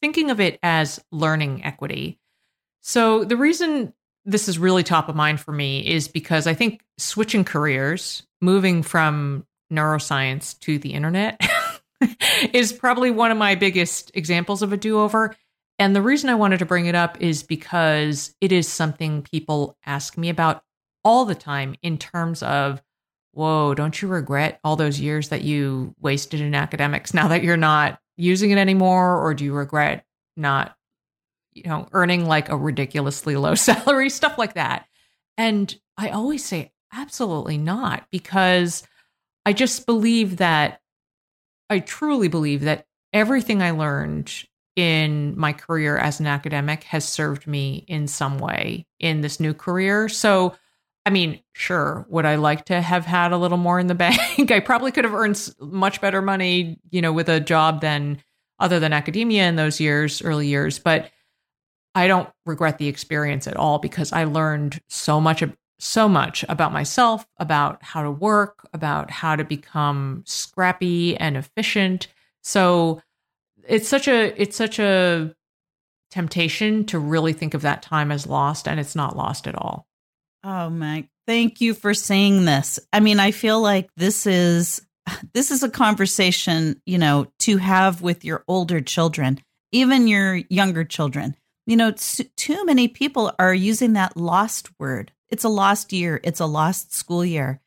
thinking 0.00 0.30
of 0.30 0.38
it 0.38 0.60
as 0.62 1.02
learning 1.10 1.64
equity. 1.64 2.20
So 2.82 3.24
the 3.24 3.36
reason 3.36 3.94
this 4.30 4.48
is 4.48 4.58
really 4.58 4.82
top 4.82 5.08
of 5.08 5.16
mind 5.16 5.40
for 5.40 5.52
me 5.52 5.86
is 5.86 6.08
because 6.08 6.46
I 6.46 6.54
think 6.54 6.82
switching 6.98 7.44
careers, 7.44 8.22
moving 8.40 8.82
from 8.82 9.46
neuroscience 9.72 10.58
to 10.60 10.78
the 10.78 10.92
internet, 10.92 11.40
is 12.52 12.72
probably 12.72 13.10
one 13.10 13.30
of 13.30 13.38
my 13.38 13.54
biggest 13.54 14.10
examples 14.14 14.62
of 14.62 14.72
a 14.72 14.76
do 14.76 15.00
over. 15.00 15.34
And 15.78 15.96
the 15.96 16.02
reason 16.02 16.30
I 16.30 16.34
wanted 16.34 16.58
to 16.58 16.66
bring 16.66 16.86
it 16.86 16.94
up 16.94 17.20
is 17.20 17.42
because 17.42 18.34
it 18.40 18.52
is 18.52 18.68
something 18.68 19.22
people 19.22 19.76
ask 19.84 20.16
me 20.16 20.28
about 20.28 20.62
all 21.04 21.24
the 21.24 21.34
time 21.34 21.74
in 21.82 21.98
terms 21.98 22.42
of, 22.42 22.82
whoa, 23.32 23.74
don't 23.74 24.00
you 24.00 24.08
regret 24.08 24.60
all 24.62 24.76
those 24.76 25.00
years 25.00 25.30
that 25.30 25.42
you 25.42 25.94
wasted 26.00 26.40
in 26.40 26.54
academics 26.54 27.14
now 27.14 27.28
that 27.28 27.42
you're 27.42 27.56
not 27.56 27.98
using 28.16 28.50
it 28.50 28.58
anymore? 28.58 29.16
Or 29.20 29.34
do 29.34 29.44
you 29.44 29.54
regret 29.54 30.04
not 30.36 30.76
you 31.64 31.70
know, 31.70 31.88
earning 31.92 32.26
like 32.26 32.48
a 32.48 32.56
ridiculously 32.56 33.36
low 33.36 33.54
salary, 33.56 34.10
stuff 34.10 34.38
like 34.38 34.54
that. 34.54 34.86
And 35.36 35.74
I 35.96 36.10
always 36.10 36.44
say, 36.44 36.72
absolutely 36.92 37.58
not, 37.58 38.06
because 38.10 38.82
I 39.46 39.52
just 39.52 39.86
believe 39.86 40.38
that, 40.38 40.80
I 41.68 41.78
truly 41.78 42.28
believe 42.28 42.62
that 42.62 42.86
everything 43.12 43.62
I 43.62 43.70
learned 43.70 44.32
in 44.76 45.38
my 45.38 45.52
career 45.52 45.96
as 45.96 46.20
an 46.20 46.26
academic 46.26 46.84
has 46.84 47.08
served 47.08 47.46
me 47.46 47.84
in 47.88 48.06
some 48.06 48.38
way 48.38 48.86
in 48.98 49.20
this 49.20 49.40
new 49.40 49.54
career. 49.54 50.08
So, 50.08 50.54
I 51.04 51.10
mean, 51.10 51.40
sure, 51.52 52.06
would 52.08 52.26
I 52.26 52.36
like 52.36 52.66
to 52.66 52.80
have 52.80 53.04
had 53.04 53.32
a 53.32 53.36
little 53.38 53.58
more 53.58 53.78
in 53.78 53.86
the 53.86 53.94
bank? 53.96 54.50
I 54.50 54.60
probably 54.60 54.92
could 54.92 55.04
have 55.04 55.14
earned 55.14 55.52
much 55.60 56.00
better 56.00 56.22
money, 56.22 56.78
you 56.90 57.02
know, 57.02 57.12
with 57.12 57.28
a 57.28 57.40
job 57.40 57.80
than 57.80 58.22
other 58.58 58.78
than 58.78 58.92
academia 58.92 59.48
in 59.48 59.56
those 59.56 59.80
years, 59.80 60.22
early 60.22 60.46
years. 60.46 60.78
But 60.78 61.10
I 61.94 62.06
don't 62.06 62.28
regret 62.46 62.78
the 62.78 62.88
experience 62.88 63.46
at 63.46 63.56
all 63.56 63.78
because 63.78 64.12
I 64.12 64.24
learned 64.24 64.80
so 64.88 65.20
much 65.20 65.42
so 65.82 66.08
much 66.08 66.44
about 66.48 66.72
myself, 66.72 67.26
about 67.38 67.82
how 67.82 68.02
to 68.02 68.10
work, 68.10 68.68
about 68.72 69.10
how 69.10 69.34
to 69.34 69.44
become 69.44 70.22
scrappy 70.26 71.16
and 71.16 71.36
efficient. 71.36 72.08
So 72.42 73.00
it's 73.66 73.88
such 73.88 74.06
a 74.06 74.40
it's 74.40 74.56
such 74.56 74.78
a 74.78 75.34
temptation 76.10 76.84
to 76.86 76.98
really 76.98 77.32
think 77.32 77.54
of 77.54 77.62
that 77.62 77.82
time 77.82 78.12
as 78.12 78.26
lost 78.26 78.68
and 78.68 78.78
it's 78.78 78.96
not 78.96 79.16
lost 79.16 79.46
at 79.46 79.54
all. 79.54 79.86
Oh 80.44 80.70
my, 80.70 81.08
thank 81.26 81.60
you 81.60 81.74
for 81.74 81.94
saying 81.94 82.44
this. 82.44 82.78
I 82.92 83.00
mean, 83.00 83.20
I 83.20 83.30
feel 83.30 83.60
like 83.60 83.88
this 83.96 84.26
is 84.26 84.82
this 85.32 85.50
is 85.50 85.62
a 85.62 85.70
conversation, 85.70 86.80
you 86.84 86.98
know, 86.98 87.26
to 87.40 87.56
have 87.56 88.02
with 88.02 88.24
your 88.24 88.44
older 88.48 88.80
children, 88.80 89.40
even 89.72 90.08
your 90.08 90.34
younger 90.34 90.84
children 90.84 91.36
you 91.70 91.76
know, 91.76 91.92
too 91.92 92.64
many 92.64 92.88
people 92.88 93.32
are 93.38 93.54
using 93.54 93.92
that 93.92 94.16
lost 94.16 94.68
word. 94.80 95.12
It's 95.28 95.44
a 95.44 95.48
lost 95.48 95.92
year, 95.92 96.20
it's 96.24 96.40
a 96.40 96.46
lost 96.46 96.92
school 96.92 97.24
year. 97.24 97.60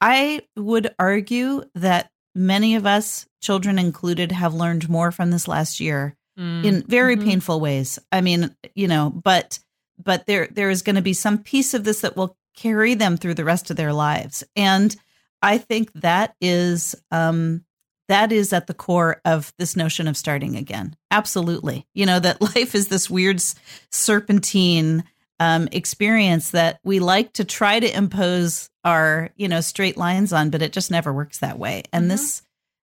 I 0.00 0.40
would 0.56 0.94
argue 0.98 1.64
that 1.74 2.10
many 2.34 2.76
of 2.76 2.86
us, 2.86 3.26
children 3.42 3.78
included, 3.78 4.32
have 4.32 4.54
learned 4.54 4.88
more 4.88 5.12
from 5.12 5.30
this 5.30 5.46
last 5.46 5.80
year 5.80 6.16
mm. 6.38 6.64
in 6.64 6.82
very 6.84 7.14
mm-hmm. 7.14 7.28
painful 7.28 7.60
ways. 7.60 7.98
I 8.10 8.22
mean, 8.22 8.56
you 8.74 8.88
know, 8.88 9.10
but 9.10 9.58
but 10.02 10.24
there 10.24 10.48
there 10.50 10.70
is 10.70 10.80
going 10.80 10.96
to 10.96 11.02
be 11.02 11.12
some 11.12 11.36
piece 11.36 11.74
of 11.74 11.84
this 11.84 12.00
that 12.00 12.16
will 12.16 12.38
carry 12.56 12.94
them 12.94 13.18
through 13.18 13.34
the 13.34 13.44
rest 13.44 13.70
of 13.70 13.76
their 13.76 13.92
lives. 13.92 14.42
And 14.56 14.96
I 15.42 15.58
think 15.58 15.92
that 15.92 16.34
is 16.40 16.94
um 17.10 17.66
that 18.12 18.30
is 18.30 18.52
at 18.52 18.66
the 18.66 18.74
core 18.74 19.22
of 19.24 19.54
this 19.58 19.74
notion 19.74 20.06
of 20.06 20.18
starting 20.18 20.54
again. 20.54 20.94
Absolutely. 21.10 21.86
You 21.94 22.04
know, 22.04 22.20
that 22.20 22.42
life 22.54 22.74
is 22.74 22.88
this 22.88 23.08
weird 23.08 23.42
serpentine 23.90 25.04
um, 25.40 25.66
experience 25.72 26.50
that 26.50 26.78
we 26.84 27.00
like 27.00 27.32
to 27.32 27.44
try 27.44 27.80
to 27.80 27.96
impose 27.96 28.68
our, 28.84 29.30
you 29.36 29.48
know, 29.48 29.62
straight 29.62 29.96
lines 29.96 30.30
on, 30.30 30.50
but 30.50 30.60
it 30.60 30.72
just 30.72 30.90
never 30.90 31.10
works 31.10 31.38
that 31.38 31.58
way. 31.58 31.84
And 31.90 32.02
mm-hmm. 32.02 32.10
this, 32.10 32.42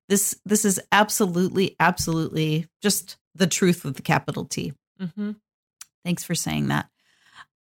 this, 0.10 0.42
this 0.46 0.66
is 0.66 0.82
absolutely, 0.92 1.76
absolutely 1.80 2.66
just 2.82 3.18
the 3.36 3.48
truth 3.48 3.86
with 3.86 3.98
the 3.98 4.02
capital 4.02 4.46
T. 4.46 4.74
Mm-hmm. 5.00 5.34
Thanks 6.04 6.24
for 6.24 6.34
saying 6.34 6.70
that. 6.70 6.90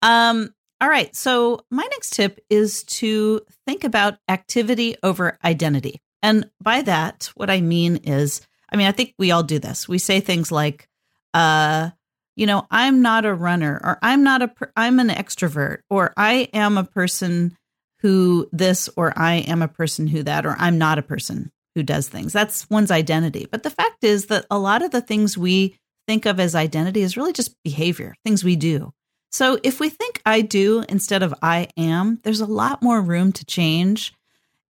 Um, 0.00 0.54
all 0.80 0.88
right. 0.88 1.14
So, 1.14 1.60
my 1.70 1.86
next 1.90 2.14
tip 2.14 2.38
is 2.48 2.84
to 2.84 3.40
think 3.66 3.82
about 3.84 4.18
activity 4.28 4.96
over 5.02 5.36
identity. 5.44 6.00
And 6.22 6.50
by 6.60 6.82
that, 6.82 7.30
what 7.34 7.50
I 7.50 7.60
mean 7.60 7.96
is, 7.96 8.40
I 8.70 8.76
mean, 8.76 8.86
I 8.86 8.92
think 8.92 9.14
we 9.18 9.30
all 9.30 9.42
do 9.42 9.58
this. 9.58 9.88
We 9.88 9.98
say 9.98 10.20
things 10.20 10.50
like, 10.52 10.88
uh, 11.34 11.90
you 12.36 12.46
know, 12.46 12.66
I'm 12.70 13.02
not 13.02 13.24
a 13.24 13.34
runner, 13.34 13.80
or 13.82 13.98
I'm 14.02 14.22
not 14.22 14.42
a, 14.42 14.50
I'm 14.76 15.00
an 15.00 15.08
extrovert, 15.08 15.78
or 15.90 16.12
I 16.16 16.48
am 16.52 16.78
a 16.78 16.84
person 16.84 17.56
who 18.00 18.48
this, 18.52 18.88
or 18.96 19.12
I 19.16 19.34
am 19.34 19.62
a 19.62 19.68
person 19.68 20.06
who 20.06 20.22
that, 20.22 20.46
or 20.46 20.54
I'm 20.58 20.78
not 20.78 20.98
a 20.98 21.02
person 21.02 21.50
who 21.74 21.82
does 21.82 22.08
things. 22.08 22.32
That's 22.32 22.68
one's 22.70 22.90
identity. 22.90 23.46
But 23.50 23.62
the 23.62 23.70
fact 23.70 24.04
is 24.04 24.26
that 24.26 24.46
a 24.50 24.58
lot 24.58 24.82
of 24.82 24.90
the 24.90 25.00
things 25.00 25.36
we 25.36 25.76
think 26.06 26.26
of 26.26 26.40
as 26.40 26.54
identity 26.54 27.02
is 27.02 27.16
really 27.16 27.32
just 27.32 27.54
behavior, 27.62 28.14
things 28.24 28.44
we 28.44 28.56
do. 28.56 28.92
So 29.30 29.58
if 29.62 29.78
we 29.78 29.88
think 29.88 30.22
I 30.24 30.40
do 30.40 30.84
instead 30.88 31.22
of 31.22 31.34
I 31.42 31.68
am, 31.76 32.18
there's 32.22 32.40
a 32.40 32.46
lot 32.46 32.82
more 32.82 33.00
room 33.00 33.32
to 33.32 33.44
change 33.44 34.14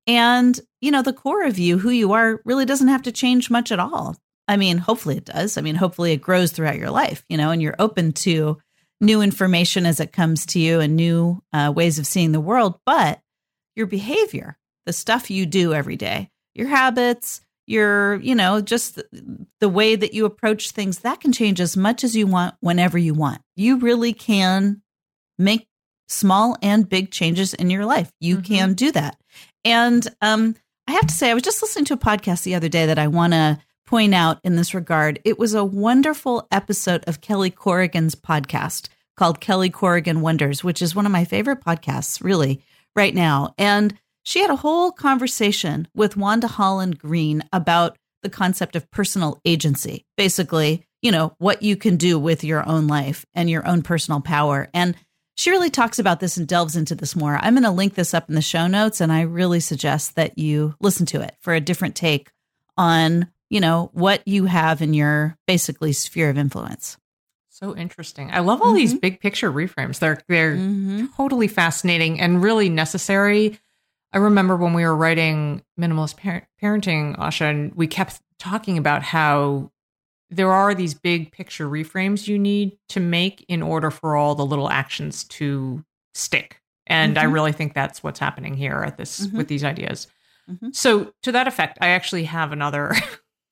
and, 0.08 0.58
you 0.80 0.90
know, 0.90 1.02
the 1.02 1.12
core 1.12 1.44
of 1.44 1.58
you, 1.58 1.78
who 1.78 1.90
you 1.90 2.12
are, 2.12 2.40
really 2.44 2.64
doesn't 2.64 2.88
have 2.88 3.02
to 3.02 3.12
change 3.12 3.50
much 3.50 3.70
at 3.70 3.78
all. 3.78 4.16
I 4.48 4.56
mean, 4.56 4.78
hopefully 4.78 5.18
it 5.18 5.26
does. 5.26 5.58
I 5.58 5.60
mean, 5.60 5.74
hopefully 5.74 6.12
it 6.12 6.22
grows 6.22 6.50
throughout 6.50 6.78
your 6.78 6.90
life, 6.90 7.22
you 7.28 7.36
know, 7.36 7.50
and 7.50 7.60
you're 7.60 7.76
open 7.78 8.12
to 8.12 8.58
new 9.00 9.20
information 9.20 9.84
as 9.84 10.00
it 10.00 10.12
comes 10.12 10.46
to 10.46 10.58
you 10.58 10.80
and 10.80 10.96
new 10.96 11.42
uh, 11.52 11.70
ways 11.76 11.98
of 11.98 12.06
seeing 12.06 12.32
the 12.32 12.40
world. 12.40 12.80
But 12.86 13.20
your 13.76 13.86
behavior, 13.86 14.56
the 14.86 14.94
stuff 14.94 15.30
you 15.30 15.44
do 15.44 15.74
every 15.74 15.96
day, 15.96 16.30
your 16.54 16.68
habits, 16.68 17.42
your, 17.66 18.16
you 18.16 18.34
know, 18.34 18.62
just 18.62 19.00
the 19.60 19.68
way 19.68 19.94
that 19.94 20.14
you 20.14 20.24
approach 20.24 20.70
things, 20.70 21.00
that 21.00 21.20
can 21.20 21.32
change 21.32 21.60
as 21.60 21.76
much 21.76 22.02
as 22.02 22.16
you 22.16 22.26
want 22.26 22.54
whenever 22.60 22.96
you 22.96 23.12
want. 23.12 23.42
You 23.54 23.78
really 23.78 24.14
can 24.14 24.80
make 25.38 25.68
small 26.08 26.56
and 26.62 26.88
big 26.88 27.10
changes 27.10 27.52
in 27.52 27.68
your 27.68 27.84
life. 27.84 28.10
You 28.18 28.36
mm-hmm. 28.36 28.54
can 28.54 28.72
do 28.72 28.90
that. 28.92 29.18
And 29.64 30.06
um, 30.20 30.54
I 30.86 30.92
have 30.92 31.06
to 31.06 31.14
say, 31.14 31.30
I 31.30 31.34
was 31.34 31.42
just 31.42 31.62
listening 31.62 31.84
to 31.86 31.94
a 31.94 31.98
podcast 31.98 32.42
the 32.42 32.54
other 32.54 32.68
day 32.68 32.86
that 32.86 32.98
I 32.98 33.08
want 33.08 33.32
to 33.32 33.58
point 33.86 34.14
out 34.14 34.38
in 34.44 34.56
this 34.56 34.74
regard. 34.74 35.18
It 35.24 35.38
was 35.38 35.54
a 35.54 35.64
wonderful 35.64 36.46
episode 36.50 37.04
of 37.06 37.20
Kelly 37.20 37.50
Corrigan's 37.50 38.14
podcast 38.14 38.88
called 39.16 39.40
Kelly 39.40 39.70
Corrigan 39.70 40.20
Wonders, 40.20 40.62
which 40.62 40.80
is 40.82 40.94
one 40.94 41.06
of 41.06 41.12
my 41.12 41.24
favorite 41.24 41.64
podcasts, 41.64 42.22
really, 42.22 42.62
right 42.94 43.14
now. 43.14 43.54
And 43.58 43.98
she 44.22 44.40
had 44.40 44.50
a 44.50 44.56
whole 44.56 44.92
conversation 44.92 45.88
with 45.94 46.16
Wanda 46.16 46.48
Holland 46.48 46.98
Greene 46.98 47.42
about 47.52 47.96
the 48.22 48.28
concept 48.28 48.76
of 48.76 48.90
personal 48.90 49.40
agency. 49.44 50.04
Basically, 50.16 50.84
you 51.02 51.10
know, 51.10 51.34
what 51.38 51.62
you 51.62 51.76
can 51.76 51.96
do 51.96 52.18
with 52.18 52.44
your 52.44 52.68
own 52.68 52.86
life 52.86 53.24
and 53.34 53.48
your 53.48 53.66
own 53.66 53.82
personal 53.82 54.20
power. 54.20 54.68
And 54.74 54.96
she 55.38 55.52
really 55.52 55.70
talks 55.70 56.00
about 56.00 56.18
this 56.18 56.36
and 56.36 56.48
delves 56.48 56.74
into 56.74 56.96
this 56.96 57.14
more. 57.14 57.38
I'm 57.40 57.54
going 57.54 57.62
to 57.62 57.70
link 57.70 57.94
this 57.94 58.12
up 58.12 58.28
in 58.28 58.34
the 58.34 58.42
show 58.42 58.66
notes, 58.66 59.00
and 59.00 59.12
I 59.12 59.20
really 59.20 59.60
suggest 59.60 60.16
that 60.16 60.36
you 60.36 60.74
listen 60.80 61.06
to 61.06 61.20
it 61.20 61.36
for 61.40 61.54
a 61.54 61.60
different 61.60 61.94
take 61.94 62.32
on, 62.76 63.28
you 63.48 63.60
know, 63.60 63.88
what 63.92 64.26
you 64.26 64.46
have 64.46 64.82
in 64.82 64.94
your 64.94 65.38
basically 65.46 65.92
sphere 65.92 66.28
of 66.28 66.38
influence. 66.38 66.96
So 67.50 67.76
interesting. 67.76 68.32
I 68.32 68.40
love 68.40 68.60
all 68.60 68.68
mm-hmm. 68.68 68.78
these 68.78 68.94
big 68.94 69.20
picture 69.20 69.52
reframes. 69.52 70.00
They're 70.00 70.20
they're 70.26 70.56
mm-hmm. 70.56 71.06
totally 71.16 71.46
fascinating 71.46 72.18
and 72.18 72.42
really 72.42 72.68
necessary. 72.68 73.60
I 74.12 74.18
remember 74.18 74.56
when 74.56 74.74
we 74.74 74.84
were 74.84 74.96
writing 74.96 75.62
minimalist 75.78 76.16
par- 76.16 76.48
parenting, 76.60 77.16
Asha, 77.16 77.48
and 77.48 77.72
we 77.76 77.86
kept 77.86 78.20
talking 78.40 78.76
about 78.76 79.04
how 79.04 79.70
there 80.30 80.52
are 80.52 80.74
these 80.74 80.94
big 80.94 81.32
picture 81.32 81.68
reframes 81.68 82.28
you 82.28 82.38
need 82.38 82.76
to 82.90 83.00
make 83.00 83.44
in 83.48 83.62
order 83.62 83.90
for 83.90 84.16
all 84.16 84.34
the 84.34 84.44
little 84.44 84.70
actions 84.70 85.24
to 85.24 85.84
stick. 86.14 86.60
And 86.86 87.16
mm-hmm. 87.16 87.26
I 87.26 87.30
really 87.30 87.52
think 87.52 87.74
that's 87.74 88.02
what's 88.02 88.18
happening 88.18 88.54
here 88.54 88.82
at 88.86 88.96
this 88.96 89.26
mm-hmm. 89.26 89.38
with 89.38 89.48
these 89.48 89.64
ideas. 89.64 90.06
Mm-hmm. 90.50 90.70
So 90.72 91.12
to 91.22 91.32
that 91.32 91.46
effect, 91.46 91.78
I 91.80 91.88
actually 91.88 92.24
have 92.24 92.52
another 92.52 92.94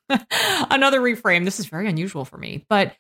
another 0.71 1.01
reframe. 1.01 1.45
This 1.45 1.61
is 1.61 1.67
very 1.67 1.89
unusual 1.89 2.25
for 2.25 2.39
me, 2.39 2.65
but 2.69 2.95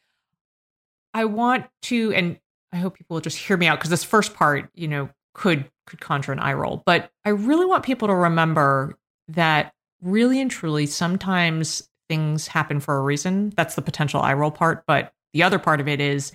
I 1.15 1.25
want 1.25 1.67
to, 1.83 2.13
and 2.13 2.39
I 2.73 2.77
hope 2.77 2.97
people 2.97 3.15
will 3.15 3.23
just 3.23 3.39
hear 3.39 3.57
me 3.57 3.67
out 3.67 3.79
because 3.79 3.91
this 3.91 4.05
first 4.05 4.35
part, 4.35 4.69
you 4.75 4.89
know, 4.89 5.09
could 5.35 5.71
could 5.87 6.01
conjure 6.01 6.33
an 6.33 6.41
eye 6.41 6.53
roll. 6.53 6.83
But 6.85 7.11
I 7.25 7.31
really 7.31 7.67
want 7.67 7.85
people 7.85 8.09
to 8.09 8.15
remember 8.15 8.99
that 9.29 9.73
really 10.03 10.41
and 10.41 10.51
truly, 10.51 10.87
sometimes 10.87 11.89
things 12.09 12.47
happen 12.49 12.81
for 12.81 12.97
a 12.97 13.03
reason. 13.03 13.53
That's 13.57 13.75
the 13.75 13.83
potential 13.83 14.21
eye 14.21 14.35
roll 14.35 14.51
part. 14.51 14.85
But 14.87 15.13
the 15.33 15.43
other 15.43 15.59
part 15.59 15.81
of 15.81 15.89
it 15.89 16.01
is, 16.01 16.33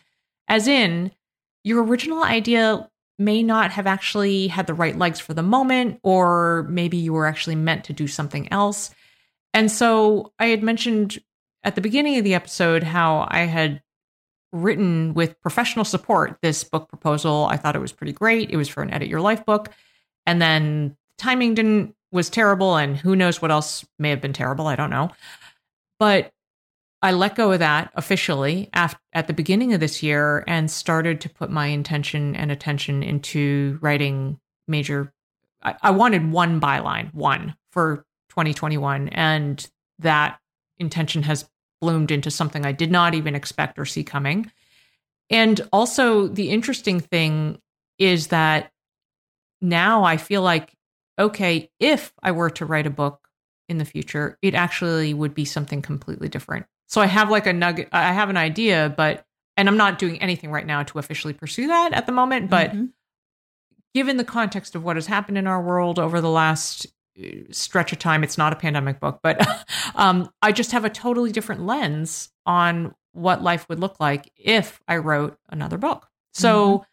as 0.48 0.68
in, 0.68 1.12
your 1.64 1.84
original 1.84 2.24
idea 2.24 2.90
may 3.20 3.44
not 3.44 3.72
have 3.72 3.88
actually 3.88 4.48
had 4.48 4.68
the 4.68 4.74
right 4.74 4.98
legs 4.98 5.20
for 5.20 5.34
the 5.34 5.44
moment, 5.44 6.00
or 6.04 6.66
maybe 6.70 6.98
you 6.98 7.14
were 7.14 7.28
actually 7.28 7.56
meant 7.56 7.84
to 7.86 7.94
do 7.94 8.08
something 8.08 8.52
else. 8.52 8.94
And 9.54 9.72
so 9.72 10.34
I 10.40 10.48
had 10.48 10.64
mentioned 10.64 11.20
at 11.64 11.76
the 11.76 11.82
beginning 11.82 12.18
of 12.18 12.24
the 12.24 12.34
episode 12.34 12.84
how 12.84 13.28
I 13.30 13.42
had 13.42 13.84
written 14.52 15.14
with 15.14 15.40
professional 15.42 15.86
support 15.86 16.38
this 16.42 16.64
book 16.64 16.90
proposal. 16.90 17.48
I 17.50 17.58
thought 17.58 17.76
it 17.76 17.82
was 17.82 17.94
pretty 17.94 18.14
great. 18.14 18.50
It 18.50 18.58
was 18.58 18.68
for 18.68 18.82
an 18.82 18.92
edit 18.92 19.08
your 19.08 19.22
life 19.22 19.46
book. 19.46 19.70
And 20.26 20.42
then 20.42 20.98
timing 21.18 21.54
didn't 21.54 21.96
was 22.12 22.30
terrible 22.30 22.76
and 22.76 22.98
who 22.98 23.16
knows 23.16 23.42
what 23.42 23.52
else 23.52 23.86
may 23.98 24.10
have 24.10 24.20
been 24.20 24.34
terrible, 24.34 24.68
I 24.68 24.76
don't 24.76 24.90
know. 24.90 25.12
But 26.02 26.32
I 27.04 27.12
let 27.12 27.36
go 27.36 27.52
of 27.52 27.60
that 27.60 27.92
officially 27.94 28.72
after, 28.74 29.00
at 29.14 29.28
the 29.28 29.34
beginning 29.34 29.72
of 29.72 29.80
this 29.80 30.02
year 30.02 30.44
and 30.48 30.72
started 30.72 31.22
to 31.22 31.30
put 31.30 31.52
my 31.52 31.68
intention 31.68 32.36
and 32.36 32.52
attention 32.52 33.04
into 33.04 33.78
writing 33.82 34.40
major 34.68 35.14
I, 35.62 35.76
I 35.84 35.92
wanted 35.92 36.32
one 36.32 36.60
byline, 36.60 37.14
one 37.14 37.56
for 37.72 37.98
2021 38.30 39.10
and 39.10 39.70
that 40.00 40.40
intention 40.80 41.22
has 41.22 41.48
bloomed 41.82 42.10
into 42.10 42.32
something 42.32 42.66
I 42.66 42.72
did 42.72 42.90
not 42.90 43.14
even 43.14 43.36
expect 43.36 43.78
or 43.78 43.86
see 43.86 44.04
coming. 44.04 44.52
And 45.30 45.62
also, 45.72 46.28
the 46.28 46.50
interesting 46.50 47.00
thing 47.00 47.62
is 48.00 48.30
that 48.30 48.72
now 49.62 50.04
I 50.04 50.18
feel 50.18 50.42
like, 50.42 50.74
okay, 51.20 51.70
if 51.80 52.12
I 52.24 52.32
were 52.32 52.50
to 52.50 52.66
write 52.66 52.88
a 52.88 52.90
book 52.90 53.22
in 53.72 53.80
the 53.80 53.86
future, 53.86 54.38
it 54.42 54.54
actually 54.54 55.14
would 55.14 55.34
be 55.34 55.46
something 55.46 55.82
completely 55.82 56.30
different. 56.30 56.66
So 56.88 57.02
I 57.02 57.08
have 57.08 57.32
like 57.32 57.48
a 57.48 57.54
nugget, 57.54 57.90
I 57.92 58.12
have 58.12 58.30
an 58.30 58.38
idea, 58.38 58.94
but, 58.96 59.26
and 59.58 59.68
I'm 59.68 59.78
not 59.78 59.98
doing 59.98 60.22
anything 60.22 60.52
right 60.52 60.66
now 60.66 60.84
to 60.84 61.00
officially 61.00 61.34
pursue 61.34 61.68
that 61.68 61.94
at 61.94 62.06
the 62.06 62.12
moment. 62.12 62.50
But 62.50 62.72
mm-hmm. 62.72 62.86
given 63.94 64.18
the 64.18 64.24
context 64.24 64.76
of 64.76 64.84
what 64.84 64.98
has 64.98 65.08
happened 65.08 65.38
in 65.38 65.48
our 65.48 65.62
world 65.62 65.98
over 65.98 66.22
the 66.22 66.30
last 66.30 66.88
stretch 67.52 67.92
of 67.92 68.00
time. 68.00 68.24
It's 68.24 68.38
not 68.38 68.54
a 68.54 68.56
pandemic 68.56 69.00
book, 69.00 69.20
but 69.22 69.46
um, 69.96 70.30
I 70.42 70.52
just 70.52 70.72
have 70.72 70.86
a 70.86 70.90
totally 70.90 71.32
different 71.32 71.66
lens 71.66 72.30
on 72.46 72.96
what 73.14 73.42
life 73.42 73.68
would 73.70 73.80
look 73.80 74.00
like 74.00 74.32
if 74.38 74.80
I 74.88 74.98
wrote 74.98 75.38
another 75.50 75.78
book. 75.78 76.08
So 76.34 76.78
mm-hmm. 76.78 76.84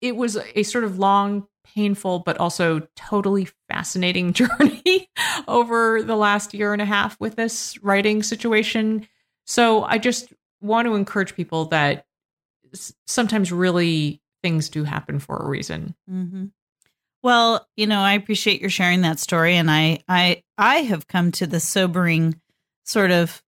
it 0.00 0.16
was 0.16 0.36
a 0.54 0.62
sort 0.64 0.84
of 0.84 0.98
long, 0.98 1.46
painful, 1.74 2.20
but 2.20 2.38
also 2.38 2.86
totally 2.96 3.48
fascinating 3.68 4.32
journey 4.34 5.08
over 5.48 6.02
the 6.02 6.16
last 6.16 6.54
year 6.54 6.72
and 6.72 6.82
a 6.82 6.86
half 6.86 7.18
with 7.20 7.36
this 7.36 7.78
writing 7.82 8.22
situation. 8.22 9.06
So 9.46 9.82
I 9.84 9.98
just 9.98 10.32
want 10.60 10.86
to 10.86 10.94
encourage 10.94 11.34
people 11.34 11.66
that 11.66 12.04
sometimes 13.06 13.52
really 13.52 14.20
things 14.42 14.68
do 14.68 14.84
happen 14.84 15.18
for 15.18 15.36
a 15.36 15.48
reason. 15.48 15.94
Mm-hmm. 16.10 16.46
Well, 17.22 17.68
you 17.76 17.86
know, 17.86 18.00
I 18.00 18.14
appreciate 18.14 18.60
your 18.60 18.70
sharing 18.70 19.02
that 19.02 19.18
story, 19.18 19.56
and 19.56 19.70
I, 19.70 19.98
I, 20.08 20.42
I 20.56 20.76
have 20.76 21.06
come 21.06 21.32
to 21.32 21.46
the 21.46 21.60
sobering 21.60 22.40
sort 22.84 23.10
of 23.10 23.42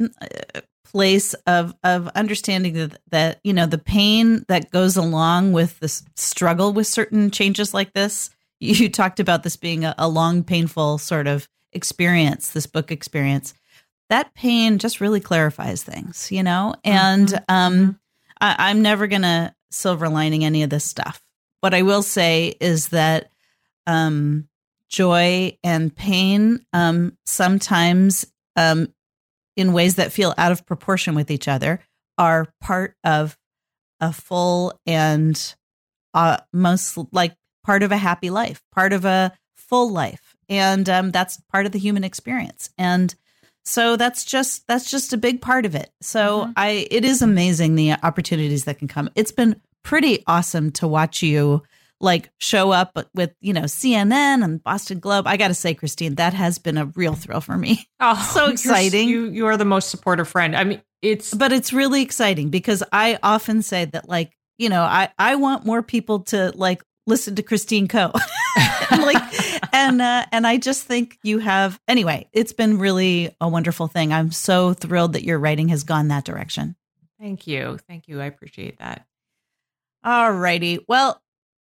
uh, 0.00 0.60
place 0.90 1.34
of 1.46 1.74
of 1.84 2.08
understanding 2.08 2.74
that 2.74 3.00
that 3.10 3.40
you 3.44 3.52
know 3.52 3.66
the 3.66 3.78
pain 3.78 4.44
that 4.48 4.70
goes 4.70 4.96
along 4.96 5.52
with 5.52 5.78
the 5.80 5.88
struggle 6.16 6.72
with 6.72 6.86
certain 6.86 7.30
changes 7.30 7.74
like 7.74 7.92
this. 7.92 8.30
You 8.60 8.88
talked 8.88 9.20
about 9.20 9.44
this 9.44 9.54
being 9.54 9.84
a, 9.84 9.94
a 9.98 10.08
long, 10.08 10.42
painful 10.42 10.98
sort 10.98 11.28
of 11.28 11.48
experience, 11.72 12.50
this 12.50 12.66
book 12.66 12.90
experience. 12.90 13.54
That 14.08 14.34
pain 14.34 14.78
just 14.78 15.00
really 15.00 15.20
clarifies 15.20 15.84
things, 15.84 16.32
you 16.32 16.42
know. 16.42 16.74
And 16.82 17.28
mm-hmm. 17.28 17.54
um, 17.54 17.74
mm-hmm. 17.74 17.90
I, 18.40 18.56
I'm 18.70 18.82
never 18.82 19.06
gonna 19.06 19.54
silver 19.70 20.08
lining 20.08 20.44
any 20.44 20.64
of 20.64 20.70
this 20.70 20.84
stuff 20.84 21.22
what 21.60 21.74
I 21.74 21.82
will 21.82 22.02
say 22.02 22.54
is 22.60 22.88
that 22.88 23.30
um, 23.86 24.48
joy 24.88 25.58
and 25.64 25.94
pain 25.94 26.64
um, 26.72 27.16
sometimes, 27.24 28.26
um, 28.56 28.92
in 29.58 29.72
ways 29.72 29.96
that 29.96 30.12
feel 30.12 30.32
out 30.38 30.52
of 30.52 30.64
proportion 30.64 31.14
with 31.14 31.30
each 31.30 31.48
other, 31.48 31.80
are 32.16 32.46
part 32.60 32.94
of 33.04 33.36
a 34.00 34.12
full 34.12 34.78
and 34.86 35.54
uh, 36.14 36.38
most 36.52 36.96
like 37.12 37.34
part 37.64 37.82
of 37.82 37.92
a 37.92 37.96
happy 37.96 38.30
life, 38.30 38.62
part 38.72 38.92
of 38.92 39.04
a 39.04 39.32
full 39.56 39.90
life, 39.90 40.36
and 40.48 40.88
um, 40.88 41.10
that's 41.10 41.40
part 41.52 41.66
of 41.66 41.72
the 41.72 41.78
human 41.78 42.04
experience. 42.04 42.70
And 42.78 43.14
so 43.64 43.96
that's 43.96 44.24
just 44.24 44.66
that's 44.66 44.90
just 44.90 45.12
a 45.12 45.18
big 45.18 45.40
part 45.40 45.66
of 45.66 45.74
it. 45.74 45.90
So 46.00 46.42
mm-hmm. 46.42 46.52
I 46.56 46.86
it 46.90 47.04
is 47.04 47.20
amazing 47.20 47.74
the 47.74 47.92
opportunities 48.02 48.64
that 48.64 48.78
can 48.78 48.88
come. 48.88 49.10
It's 49.14 49.32
been 49.32 49.60
pretty 49.82 50.22
awesome 50.26 50.70
to 50.72 50.88
watch 50.88 51.22
you 51.22 51.62
like 52.00 52.30
show 52.38 52.70
up 52.70 52.96
with 53.14 53.34
you 53.40 53.52
know 53.52 53.62
CNN 53.62 54.44
and 54.44 54.62
Boston 54.62 55.00
Globe. 55.00 55.26
I 55.26 55.36
got 55.36 55.48
to 55.48 55.54
say, 55.54 55.74
Christine, 55.74 56.16
that 56.16 56.34
has 56.34 56.58
been 56.58 56.78
a 56.78 56.86
real 56.86 57.14
thrill 57.14 57.40
for 57.40 57.56
me. 57.56 57.84
Oh, 58.00 58.30
so 58.32 58.46
exciting! 58.46 59.08
You 59.08 59.24
you 59.24 59.46
are 59.46 59.56
the 59.56 59.64
most 59.64 59.90
supportive 59.90 60.28
friend. 60.28 60.54
I 60.54 60.62
mean, 60.62 60.80
it's 61.02 61.34
but 61.34 61.52
it's 61.52 61.72
really 61.72 62.00
exciting 62.00 62.48
because 62.48 62.84
I 62.92 63.18
often 63.24 63.62
say 63.62 63.86
that 63.86 64.08
like 64.08 64.36
you 64.56 64.68
know 64.68 64.82
I 64.82 65.10
I 65.18 65.34
want 65.34 65.66
more 65.66 65.82
people 65.82 66.20
to 66.26 66.52
like 66.54 66.80
listen 67.08 67.34
to 67.34 67.42
Christine 67.42 67.88
Koh. 67.88 68.12
like 68.90 69.22
and 69.72 70.00
uh, 70.00 70.26
and 70.30 70.46
I 70.46 70.58
just 70.58 70.84
think 70.84 71.18
you 71.22 71.38
have 71.38 71.80
anyway. 71.88 72.28
It's 72.32 72.52
been 72.52 72.78
really 72.78 73.34
a 73.40 73.48
wonderful 73.48 73.88
thing. 73.88 74.12
I'm 74.12 74.30
so 74.30 74.74
thrilled 74.74 75.14
that 75.14 75.24
your 75.24 75.38
writing 75.38 75.68
has 75.68 75.82
gone 75.82 76.08
that 76.08 76.24
direction. 76.24 76.76
Thank 77.20 77.46
you, 77.46 77.78
thank 77.88 78.06
you. 78.06 78.20
I 78.20 78.26
appreciate 78.26 78.78
that. 78.78 79.06
All 80.04 80.30
righty. 80.32 80.84
Well, 80.86 81.20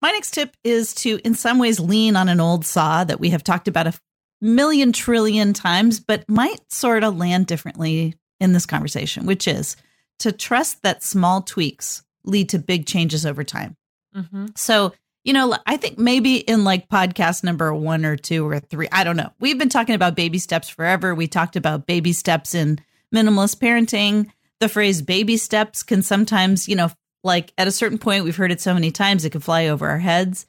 my 0.02 0.12
next 0.12 0.34
tip 0.34 0.56
is 0.64 0.94
to, 0.96 1.20
in 1.24 1.34
some 1.34 1.60
ways, 1.60 1.80
lean 1.80 2.16
on 2.16 2.30
an 2.30 2.40
old 2.40 2.66
saw 2.66 3.04
that 3.04 3.20
we 3.20 3.30
have 3.32 3.44
talked 3.44 3.68
about 3.68 3.88
a 3.88 3.94
million 4.42 4.92
trillion 4.92 5.54
times, 5.54 6.00
but 6.00 6.28
might 6.30 6.72
sort 6.72 7.04
of 7.04 7.18
land 7.18 7.48
differently 7.48 8.16
in 8.40 8.54
this 8.54 8.66
conversation, 8.66 9.26
which 9.26 9.48
is 9.48 9.76
to 10.20 10.32
trust 10.32 10.84
that 10.84 11.04
small 11.04 11.42
tweaks 11.42 12.04
lead 12.24 12.50
to 12.50 12.60
big 12.60 12.86
changes 12.86 13.26
over 13.26 13.44
time. 13.44 13.76
Mm-hmm. 14.16 14.48
So, 14.56 14.94
you 15.24 15.34
know, 15.34 15.56
I 15.66 15.78
think 15.78 15.98
maybe 15.98 16.38
in 16.38 16.64
like 16.64 16.90
podcast 16.90 17.44
number 17.44 17.74
one 17.74 18.06
or 18.06 18.16
two 18.16 18.48
or 18.48 18.60
three, 18.60 18.88
I 18.92 19.04
don't 19.04 19.18
know. 19.18 19.32
We've 19.40 19.58
been 19.58 19.70
talking 19.70 19.96
about 19.96 20.16
baby 20.16 20.40
steps 20.40 20.70
forever. 20.70 21.16
We 21.16 21.28
talked 21.28 21.56
about 21.56 21.88
baby 21.88 22.14
steps 22.14 22.54
in 22.54 22.80
minimalist 23.14 23.58
parenting. 23.58 24.32
The 24.60 24.70
phrase 24.70 25.02
baby 25.02 25.38
steps 25.38 25.84
can 25.84 26.02
sometimes, 26.02 26.68
you 26.68 26.76
know, 26.76 26.92
like 27.24 27.54
at 27.58 27.68
a 27.68 27.72
certain 27.72 27.98
point, 27.98 28.24
we've 28.24 28.36
heard 28.36 28.52
it 28.52 28.62
so 28.62 28.74
many 28.74 28.92
times, 28.92 29.26
it 29.26 29.32
can 29.32 29.42
fly 29.42 29.68
over 29.68 29.88
our 29.88 30.00
heads. 30.00 30.46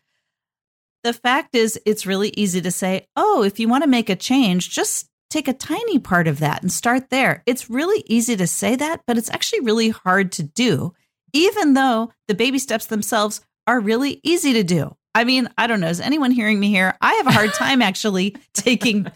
The 1.05 1.13
fact 1.13 1.55
is, 1.55 1.81
it's 1.87 2.07
really 2.07 2.31
easy 2.37 2.61
to 2.61 2.71
say, 2.71 3.07
oh, 3.17 3.43
if 3.43 3.61
you 3.61 3.69
want 3.69 3.85
to 3.85 3.91
make 3.91 4.11
a 4.11 4.17
change, 4.17 4.71
just 4.71 5.09
take 5.31 5.49
a 5.49 5.53
tiny 5.53 5.99
part 5.99 6.27
of 6.27 6.41
that 6.41 6.63
and 6.63 6.73
start 6.73 7.11
there. 7.11 7.43
It's 7.47 7.71
really 7.71 8.03
easy 8.07 8.37
to 8.37 8.47
say 8.47 8.77
that, 8.77 9.03
but 9.07 9.17
it's 9.17 9.31
actually 9.31 9.61
really 9.61 9.91
hard 9.91 10.33
to 10.33 10.43
do 10.43 10.95
even 11.33 11.75
though 11.75 12.13
the 12.27 12.35
baby 12.35 12.59
steps 12.59 12.87
themselves 12.87 13.41
are 13.67 13.81
really 13.81 14.21
easy 14.23 14.55
to 14.55 14.65
do. 14.65 14.95
I 15.15 15.25
mean, 15.25 15.49
I 15.59 15.67
don't 15.67 15.81
know. 15.81 15.89
Is 15.89 16.01
anyone 16.01 16.31
hearing 16.31 16.61
me 16.61 16.69
here? 16.69 16.97
I 17.01 17.15
have 17.15 17.27
a 17.27 17.33
hard 17.33 17.53
time 17.55 17.83
actually 17.83 18.37
taking 18.55 19.11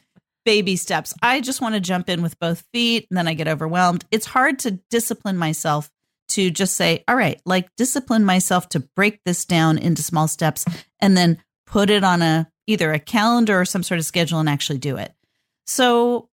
baby 0.44 0.76
steps. 0.76 1.14
I 1.22 1.40
just 1.40 1.60
want 1.60 1.74
to 1.74 1.80
jump 1.80 2.08
in 2.08 2.22
with 2.22 2.38
both 2.38 2.64
feet 2.72 3.06
and 3.10 3.16
then 3.16 3.28
I 3.28 3.34
get 3.34 3.48
overwhelmed. 3.48 4.04
It's 4.10 4.26
hard 4.26 4.58
to 4.60 4.72
discipline 4.90 5.36
myself 5.36 5.90
to 6.28 6.50
just 6.50 6.76
say, 6.76 7.04
all 7.08 7.16
right, 7.16 7.40
like 7.44 7.68
discipline 7.76 8.24
myself 8.24 8.68
to 8.70 8.80
break 8.80 9.20
this 9.24 9.44
down 9.44 9.78
into 9.78 10.02
small 10.02 10.28
steps 10.28 10.64
and 11.00 11.16
then 11.16 11.42
put 11.66 11.90
it 11.90 12.04
on 12.04 12.22
a 12.22 12.48
either 12.66 12.92
a 12.92 12.98
calendar 12.98 13.60
or 13.60 13.64
some 13.64 13.82
sort 13.82 13.98
of 13.98 14.04
schedule 14.04 14.38
and 14.38 14.48
actually 14.48 14.78
do 14.78 14.96
it. 14.96 15.12
So, 15.66 16.28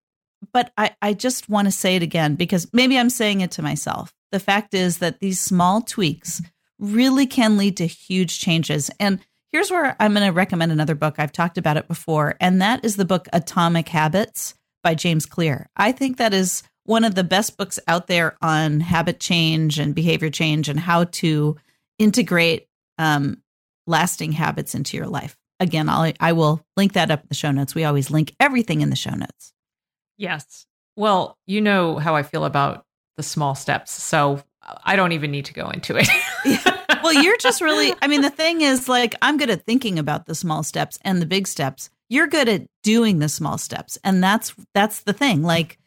but 0.54 0.71
I, 0.78 0.95
I 1.02 1.13
just 1.13 1.49
want 1.49 1.67
to 1.67 1.71
say 1.71 1.95
it 1.95 2.04
again 2.04 2.36
because 2.36 2.67
maybe 2.71 2.97
I'm 2.97 3.10
saying 3.10 3.41
it 3.41 3.52
to 3.52 3.62
myself. 3.62 4.13
The 4.32 4.39
fact 4.39 4.73
is 4.73 4.99
that 4.99 5.19
these 5.19 5.39
small 5.39 5.82
tweaks 5.82 6.41
really 6.78 7.25
can 7.25 7.58
lead 7.58 7.78
to 7.78 7.88
huge 7.88 8.39
changes. 8.39 8.89
And 8.99 9.19
here's 9.52 9.71
where 9.71 9.95
I'm 9.99 10.13
going 10.13 10.25
to 10.25 10.32
recommend 10.32 10.71
another 10.71 10.95
book. 10.95 11.15
I've 11.17 11.32
talked 11.32 11.58
about 11.58 11.78
it 11.78 11.88
before, 11.88 12.36
and 12.39 12.62
that 12.62 12.86
is 12.86 12.95
the 12.95 13.06
book 13.06 13.28
Atomic 13.34 13.89
Habits 13.89 14.54
by 14.84 14.95
James 14.95 15.25
Clear. 15.25 15.67
I 15.75 15.91
think 15.91 16.17
that 16.17 16.34
is 16.34 16.63
one 16.89 17.04
of 17.04 17.13
the 17.13 17.23
best 17.23 17.56
books 17.56 17.80
out 17.88 18.08
there 18.08 18.36
on 18.41 18.80
habit 18.80 19.19
change 19.19 19.78
and 19.78 19.93
behavior 19.93 20.32
change 20.32 20.67
and 20.67 20.80
how 20.80 21.04
to 21.04 21.56
integrate 21.99 22.67
um, 22.97 23.43
lasting 23.86 24.32
habits 24.32 24.73
into 24.73 24.97
your 24.97 25.06
life. 25.06 25.38
Again, 25.60 25.88
I'll, 25.88 26.12
I 26.19 26.32
will 26.32 26.65
link 26.75 26.93
that 26.93 27.12
up 27.12 27.21
in 27.21 27.28
the 27.30 27.36
show 27.36 27.52
notes. 27.52 27.75
We 27.75 27.84
always 27.84 28.10
link 28.10 28.36
everything 28.39 28.82
in 28.82 28.89
the 28.89 28.95
show 28.95 29.13
notes. 29.13 29.54
Yes. 30.17 30.65
Well, 30.95 31.38
you 31.45 31.62
know 31.62 31.97
how 31.97 32.15
I 32.15 32.23
feel 32.23 32.43
about 32.43 32.86
the 33.17 33.23
small 33.23 33.54
steps. 33.54 33.91
So 33.91 34.41
I 34.84 34.95
don't 34.95 35.12
even 35.12 35.30
need 35.30 35.45
to 35.45 35.54
go 35.54 35.69
into 35.69 35.95
it. 35.95 36.10
well, 37.04 37.13
you're 37.13 37.38
just 37.38 37.62
really, 37.62 37.93
I 38.02 38.08
mean, 38.08 38.21
the 38.21 38.32
thing 38.32 38.62
is, 38.62 38.89
like, 38.89 39.13
I'm 39.21 39.38
good 39.38 39.52
at 39.52 39.63
thinking 39.63 39.99
about 39.99 40.25
the 40.25 40.34
small 40.34 40.63
steps 40.63 40.97
and 41.04 41.21
the 41.21 41.28
big 41.28 41.47
steps. 41.47 41.91
You're 42.10 42.25
good 42.25 42.49
at 42.49 42.65
doing 42.82 43.19
the 43.19 43.30
small 43.30 43.60
steps. 43.60 43.99
And 44.04 44.23
that's, 44.23 44.56
that's 44.73 45.02
the 45.04 45.13
thing. 45.13 45.43
Like, 45.43 45.78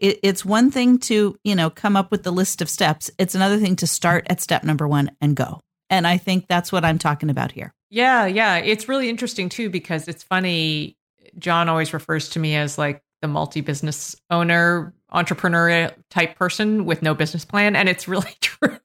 it, 0.00 0.18
it's 0.22 0.44
one 0.44 0.70
thing 0.70 0.98
to, 1.00 1.36
you 1.44 1.54
know, 1.54 1.70
come 1.70 1.96
up 1.96 2.10
with 2.10 2.22
the 2.22 2.32
list 2.32 2.60
of 2.62 2.68
steps. 2.68 3.10
It's 3.18 3.34
another 3.34 3.58
thing 3.58 3.76
to 3.76 3.86
start 3.86 4.26
at 4.28 4.40
step 4.40 4.64
number 4.64 4.88
one 4.88 5.10
and 5.20 5.36
go. 5.36 5.60
And 5.88 6.06
I 6.06 6.16
think 6.16 6.46
that's 6.48 6.72
what 6.72 6.84
I'm 6.84 6.98
talking 6.98 7.30
about 7.30 7.52
here. 7.52 7.72
Yeah. 7.90 8.26
Yeah. 8.26 8.56
It's 8.56 8.88
really 8.88 9.08
interesting 9.08 9.48
too, 9.48 9.70
because 9.70 10.08
it's 10.08 10.22
funny. 10.22 10.96
John 11.38 11.68
always 11.68 11.92
refers 11.92 12.30
to 12.30 12.38
me 12.38 12.56
as 12.56 12.78
like 12.78 13.02
the 13.20 13.28
multi 13.28 13.60
business 13.60 14.16
owner 14.30 14.94
entrepreneur 15.10 15.90
type 16.08 16.36
person 16.36 16.86
with 16.86 17.02
no 17.02 17.14
business 17.14 17.44
plan. 17.44 17.76
And 17.76 17.88
it's 17.88 18.08
really 18.08 18.34
true. 18.40 18.78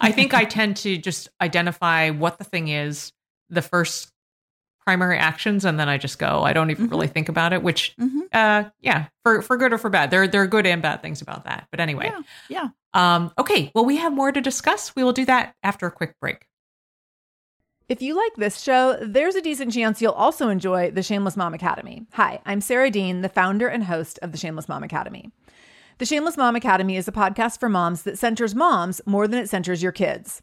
I 0.00 0.12
think 0.12 0.34
I 0.34 0.44
tend 0.44 0.76
to 0.78 0.96
just 0.96 1.28
identify 1.40 2.10
what 2.10 2.38
the 2.38 2.44
thing 2.44 2.68
is, 2.68 3.12
the 3.48 3.62
first 3.62 4.11
primary 4.84 5.18
actions, 5.18 5.64
and 5.64 5.78
then 5.78 5.88
I 5.88 5.98
just 5.98 6.18
go. 6.18 6.42
I 6.42 6.52
don't 6.52 6.70
even 6.70 6.86
mm-hmm. 6.86 6.94
really 6.94 7.06
think 7.06 7.28
about 7.28 7.52
it, 7.52 7.62
which, 7.62 7.94
mm-hmm. 8.00 8.20
uh, 8.32 8.64
yeah, 8.80 9.06
for, 9.24 9.42
for 9.42 9.56
good 9.56 9.72
or 9.72 9.78
for 9.78 9.90
bad. 9.90 10.10
There, 10.10 10.26
there 10.26 10.42
are 10.42 10.46
good 10.46 10.66
and 10.66 10.82
bad 10.82 11.02
things 11.02 11.22
about 11.22 11.44
that. 11.44 11.68
But 11.70 11.80
anyway. 11.80 12.12
Yeah. 12.48 12.68
yeah. 12.94 13.14
Um, 13.14 13.32
okay. 13.38 13.70
Well, 13.74 13.84
we 13.84 13.96
have 13.96 14.12
more 14.12 14.32
to 14.32 14.40
discuss. 14.40 14.94
We 14.94 15.04
will 15.04 15.12
do 15.12 15.24
that 15.26 15.54
after 15.62 15.86
a 15.86 15.90
quick 15.90 16.14
break. 16.20 16.46
If 17.88 18.00
you 18.00 18.16
like 18.16 18.34
this 18.36 18.60
show, 18.60 18.96
there's 19.02 19.34
a 19.34 19.42
decent 19.42 19.72
chance 19.72 20.00
you'll 20.00 20.12
also 20.12 20.48
enjoy 20.48 20.90
the 20.90 21.02
Shameless 21.02 21.36
Mom 21.36 21.52
Academy. 21.52 22.06
Hi, 22.14 22.40
I'm 22.46 22.60
Sarah 22.60 22.90
Dean, 22.90 23.20
the 23.20 23.28
founder 23.28 23.68
and 23.68 23.84
host 23.84 24.18
of 24.22 24.32
the 24.32 24.38
Shameless 24.38 24.68
Mom 24.68 24.82
Academy. 24.82 25.30
The 25.98 26.06
Shameless 26.06 26.36
Mom 26.36 26.56
Academy 26.56 26.96
is 26.96 27.06
a 27.06 27.12
podcast 27.12 27.60
for 27.60 27.68
moms 27.68 28.02
that 28.04 28.18
centers 28.18 28.54
moms 28.54 29.00
more 29.04 29.28
than 29.28 29.38
it 29.38 29.50
centers 29.50 29.82
your 29.82 29.92
kids. 29.92 30.42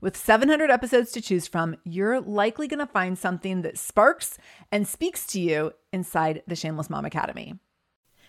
With 0.00 0.16
700 0.16 0.70
episodes 0.70 1.12
to 1.12 1.20
choose 1.20 1.46
from, 1.46 1.76
you're 1.84 2.20
likely 2.20 2.68
going 2.68 2.80
to 2.80 2.86
find 2.86 3.18
something 3.18 3.62
that 3.62 3.78
sparks 3.78 4.38
and 4.70 4.86
speaks 4.86 5.26
to 5.28 5.40
you 5.40 5.72
inside 5.92 6.42
the 6.46 6.56
Shameless 6.56 6.90
Mom 6.90 7.04
Academy. 7.04 7.54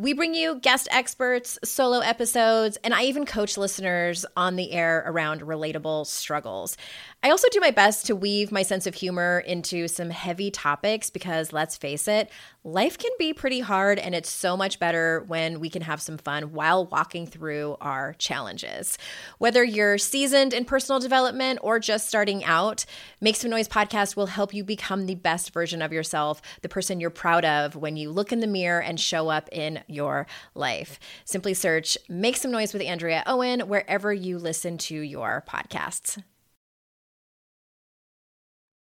We 0.00 0.12
bring 0.12 0.32
you 0.32 0.60
guest 0.60 0.86
experts, 0.92 1.58
solo 1.64 1.98
episodes, 1.98 2.78
and 2.84 2.94
I 2.94 3.02
even 3.06 3.26
coach 3.26 3.58
listeners 3.58 4.24
on 4.36 4.54
the 4.54 4.70
air 4.70 5.02
around 5.04 5.40
relatable 5.40 6.06
struggles. 6.06 6.76
I 7.20 7.30
also 7.30 7.48
do 7.50 7.58
my 7.58 7.72
best 7.72 8.06
to 8.06 8.14
weave 8.14 8.52
my 8.52 8.62
sense 8.62 8.86
of 8.86 8.94
humor 8.94 9.42
into 9.44 9.88
some 9.88 10.10
heavy 10.10 10.52
topics 10.52 11.10
because 11.10 11.52
let's 11.52 11.76
face 11.76 12.06
it, 12.06 12.30
life 12.62 12.96
can 12.96 13.10
be 13.18 13.32
pretty 13.32 13.58
hard 13.58 13.98
and 13.98 14.14
it's 14.14 14.30
so 14.30 14.56
much 14.56 14.78
better 14.78 15.24
when 15.26 15.58
we 15.58 15.68
can 15.68 15.82
have 15.82 16.00
some 16.00 16.16
fun 16.16 16.52
while 16.52 16.86
walking 16.86 17.26
through 17.26 17.76
our 17.80 18.14
challenges. 18.18 18.98
Whether 19.38 19.64
you're 19.64 19.98
seasoned 19.98 20.54
in 20.54 20.64
personal 20.64 21.00
development 21.00 21.58
or 21.60 21.80
just 21.80 22.06
starting 22.06 22.44
out, 22.44 22.84
Make 23.20 23.34
Some 23.34 23.50
Noise 23.50 23.66
podcast 23.66 24.14
will 24.14 24.26
help 24.26 24.54
you 24.54 24.62
become 24.62 25.06
the 25.06 25.16
best 25.16 25.52
version 25.52 25.82
of 25.82 25.92
yourself, 25.92 26.40
the 26.62 26.68
person 26.68 27.00
you're 27.00 27.10
proud 27.10 27.44
of 27.44 27.74
when 27.74 27.96
you 27.96 28.12
look 28.12 28.32
in 28.32 28.38
the 28.38 28.46
mirror 28.46 28.80
and 28.80 29.00
show 29.00 29.28
up 29.28 29.48
in 29.50 29.82
your 29.88 30.26
life. 30.54 31.00
Simply 31.24 31.54
search 31.54 31.98
Make 32.08 32.36
Some 32.36 32.50
Noise 32.50 32.72
with 32.72 32.82
Andrea 32.82 33.22
Owen 33.26 33.60
wherever 33.60 34.12
you 34.12 34.38
listen 34.38 34.78
to 34.78 34.94
your 34.94 35.44
podcasts. 35.48 36.22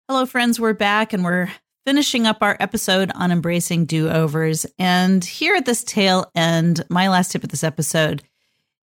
Hello, 0.08 0.26
friends. 0.26 0.60
We're 0.60 0.74
back 0.74 1.12
and 1.12 1.24
we're 1.24 1.50
finishing 1.86 2.26
up 2.26 2.38
our 2.42 2.58
episode 2.60 3.12
on 3.16 3.32
embracing 3.32 3.86
do 3.86 4.10
overs. 4.10 4.66
And 4.78 5.24
here 5.24 5.56
at 5.56 5.66
this 5.66 5.84
tail 5.84 6.30
end, 6.36 6.84
my 6.90 7.08
last 7.10 7.32
tip 7.32 7.44
of 7.44 7.50
this 7.50 7.64
episode 7.64 8.24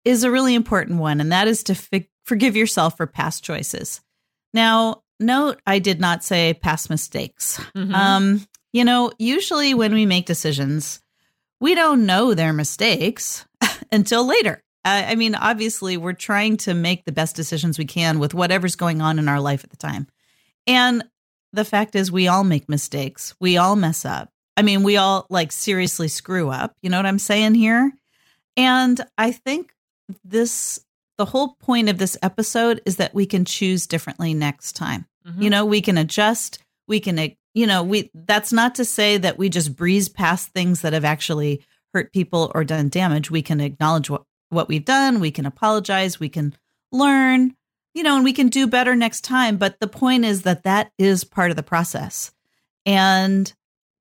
is 0.04 0.24
a 0.24 0.30
really 0.30 0.54
important 0.54 1.00
one, 1.00 1.20
and 1.20 1.32
that 1.32 1.48
is 1.48 1.62
to 1.64 1.74
fi- 1.74 2.08
forgive 2.24 2.56
yourself 2.56 2.96
for 2.96 3.06
past 3.06 3.42
choices. 3.42 4.00
Now, 4.54 5.02
note 5.18 5.60
I 5.66 5.78
did 5.78 6.00
not 6.00 6.24
say 6.24 6.54
past 6.54 6.88
mistakes. 6.88 7.60
Mm-hmm. 7.74 7.94
Um, 7.94 8.46
you 8.72 8.84
know, 8.84 9.12
usually 9.18 9.74
when 9.74 9.92
we 9.92 10.06
make 10.06 10.26
decisions, 10.26 11.02
we 11.60 11.74
don't 11.74 12.06
know 12.06 12.34
they're 12.34 12.52
mistakes 12.52 13.46
until 13.92 14.26
later. 14.26 14.62
I 14.84 15.16
mean, 15.16 15.34
obviously, 15.34 15.96
we're 15.96 16.12
trying 16.12 16.58
to 16.58 16.72
make 16.72 17.04
the 17.04 17.12
best 17.12 17.34
decisions 17.34 17.76
we 17.76 17.86
can 17.86 18.20
with 18.20 18.34
whatever's 18.34 18.76
going 18.76 19.00
on 19.02 19.18
in 19.18 19.28
our 19.28 19.40
life 19.40 19.64
at 19.64 19.70
the 19.70 19.76
time. 19.76 20.06
And 20.64 21.02
the 21.52 21.64
fact 21.64 21.96
is, 21.96 22.12
we 22.12 22.28
all 22.28 22.44
make 22.44 22.68
mistakes. 22.68 23.34
We 23.40 23.56
all 23.56 23.74
mess 23.74 24.04
up. 24.04 24.30
I 24.56 24.62
mean, 24.62 24.84
we 24.84 24.96
all 24.96 25.26
like 25.28 25.50
seriously 25.50 26.06
screw 26.06 26.50
up. 26.50 26.76
You 26.82 26.90
know 26.90 26.98
what 26.98 27.06
I'm 27.06 27.18
saying 27.18 27.54
here? 27.54 27.92
And 28.56 29.04
I 29.18 29.32
think 29.32 29.74
this, 30.24 30.78
the 31.18 31.24
whole 31.24 31.56
point 31.60 31.88
of 31.88 31.98
this 31.98 32.16
episode 32.22 32.80
is 32.86 32.96
that 32.96 33.12
we 33.12 33.26
can 33.26 33.44
choose 33.44 33.88
differently 33.88 34.34
next 34.34 34.76
time. 34.76 35.06
Mm-hmm. 35.26 35.42
You 35.42 35.50
know, 35.50 35.64
we 35.64 35.80
can 35.80 35.98
adjust. 35.98 36.60
We 36.86 37.00
can, 37.00 37.18
you 37.56 37.66
know, 37.66 37.82
we, 37.82 38.10
that's 38.14 38.52
not 38.52 38.76
to 38.76 38.84
say 38.84 39.16
that 39.16 39.38
we 39.38 39.48
just 39.48 39.74
breeze 39.74 40.08
past 40.08 40.50
things 40.50 40.82
that 40.82 40.92
have 40.92 41.04
actually 41.04 41.64
hurt 41.92 42.12
people 42.12 42.52
or 42.54 42.62
done 42.62 42.88
damage. 42.88 43.30
We 43.32 43.42
can 43.42 43.60
acknowledge 43.60 44.08
what, 44.08 44.22
what 44.50 44.68
we've 44.68 44.84
done. 44.84 45.18
We 45.18 45.32
can 45.32 45.46
apologize. 45.46 46.20
We 46.20 46.28
can 46.28 46.54
learn 46.92 47.56
you 47.96 48.02
know, 48.02 48.16
and 48.16 48.24
we 48.24 48.34
can 48.34 48.48
do 48.48 48.66
better 48.66 48.94
next 48.94 49.22
time. 49.22 49.56
But 49.56 49.80
the 49.80 49.86
point 49.86 50.26
is 50.26 50.42
that 50.42 50.64
that 50.64 50.92
is 50.98 51.24
part 51.24 51.48
of 51.50 51.56
the 51.56 51.62
process. 51.62 52.30
And 52.84 53.50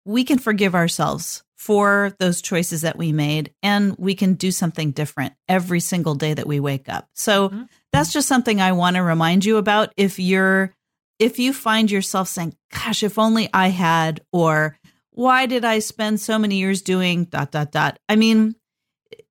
we 0.04 0.26
can 0.26 0.38
forgive 0.38 0.76
ourselves 0.76 1.46
for 1.56 2.13
those 2.20 2.41
choices 2.41 2.82
that 2.82 2.98
we 2.98 3.13
made 3.13 3.54
and 3.63 3.96
we 3.98 4.13
can 4.13 4.34
do 4.34 4.52
something 4.52 4.91
different 4.91 5.34
every 5.48 5.80
single 5.80 6.13
day 6.13 6.34
that 6.34 6.46
we 6.46 6.60
wake 6.60 6.89
up. 6.89 7.08
So 7.13 7.50
Mhm. 7.50 7.70
that's 7.94 8.12
just 8.12 8.28
something 8.28 8.60
I 8.60 8.74
want 8.74 8.98
to 8.98 9.02
remind 9.02 9.46
you 9.46 9.56
about 9.56 9.94
if 9.96 10.20
you're 10.20 10.75
if 11.19 11.39
you 11.39 11.54
find 11.54 11.89
yourself 11.89 12.28
saying, 12.28 12.56
gosh, 12.73 13.04
if 13.04 13.17
only 13.17 13.49
I 13.54 13.69
had 13.69 14.21
or 14.32 14.78
why 15.12 15.45
did 15.45 15.63
I 15.63 15.80
spend 15.80 16.19
so 16.19 16.38
many 16.38 16.58
years 16.58 16.82
doing 16.82 17.25
dot 17.25 17.51
dot 17.51 17.71
dot. 17.71 17.99
I 18.10 18.15
mean, 18.17 18.56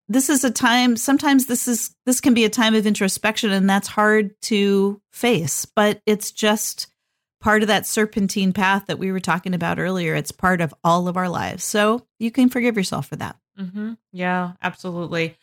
this 0.08 0.30
is 0.30 0.44
a 0.44 0.50
time 0.50 0.96
sometimes 0.96 1.46
this 1.46 1.68
is 1.68 1.94
this 2.06 2.20
can 2.20 2.34
be 2.34 2.44
a 2.44 2.50
time 2.50 2.74
of 2.74 2.86
introspection 2.86 3.50
and 3.50 3.68
that's 3.68 3.88
hard 3.88 4.40
to 4.42 5.00
face, 5.12 5.64
but 5.66 6.00
it's 6.06 6.30
just 6.30 6.86
part 7.40 7.62
of 7.62 7.68
that 7.68 7.86
serpentine 7.86 8.54
path 8.54 8.86
that 8.86 8.98
we 8.98 9.12
were 9.12 9.20
talking 9.20 9.52
about 9.52 9.78
earlier. 9.78 10.14
It's 10.14 10.32
part 10.32 10.62
of 10.62 10.74
all 10.82 11.08
of 11.08 11.18
our 11.18 11.28
lives. 11.28 11.64
So 11.64 12.06
you 12.18 12.30
can 12.30 12.48
forgive 12.48 12.76
yourself 12.76 13.08
for 13.08 13.16
that. 13.16 13.36
hmm 13.56 13.92
Yeah, 14.12 14.52
absolutely. 14.62 15.36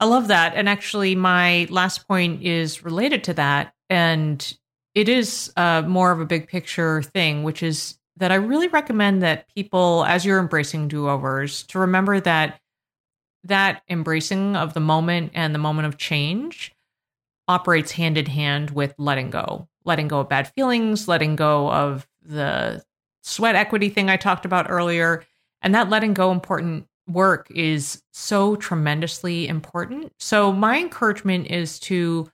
I 0.00 0.06
love 0.06 0.28
that. 0.28 0.54
And 0.54 0.68
actually, 0.68 1.14
my 1.14 1.66
last 1.70 2.06
point 2.06 2.42
is 2.42 2.84
related 2.84 3.24
to 3.24 3.34
that. 3.34 3.74
And 3.90 4.56
it 4.94 5.08
is 5.08 5.52
uh, 5.56 5.82
more 5.82 6.10
of 6.10 6.20
a 6.20 6.26
big 6.26 6.48
picture 6.48 7.02
thing, 7.02 7.42
which 7.42 7.62
is 7.62 7.98
that 8.16 8.32
I 8.32 8.36
really 8.36 8.68
recommend 8.68 9.22
that 9.22 9.52
people, 9.54 10.04
as 10.04 10.24
you're 10.24 10.40
embracing 10.40 10.88
do 10.88 11.08
overs, 11.08 11.62
to 11.64 11.78
remember 11.78 12.20
that 12.20 12.60
that 13.44 13.82
embracing 13.88 14.56
of 14.56 14.74
the 14.74 14.80
moment 14.80 15.32
and 15.34 15.54
the 15.54 15.58
moment 15.58 15.86
of 15.86 15.96
change 15.96 16.74
operates 17.46 17.92
hand 17.92 18.18
in 18.18 18.26
hand 18.26 18.70
with 18.70 18.94
letting 18.98 19.30
go, 19.30 19.68
letting 19.84 20.08
go 20.08 20.20
of 20.20 20.28
bad 20.28 20.48
feelings, 20.48 21.08
letting 21.08 21.36
go 21.36 21.70
of 21.70 22.06
the 22.22 22.82
sweat 23.22 23.54
equity 23.54 23.88
thing 23.88 24.10
I 24.10 24.16
talked 24.16 24.44
about 24.44 24.68
earlier. 24.68 25.24
And 25.62 25.74
that 25.74 25.88
letting 25.88 26.14
go 26.14 26.30
important 26.30 26.86
work 27.08 27.50
is 27.50 28.02
so 28.12 28.56
tremendously 28.56 29.48
important. 29.48 30.12
So, 30.18 30.52
my 30.52 30.78
encouragement 30.78 31.46
is 31.50 31.78
to 31.80 32.30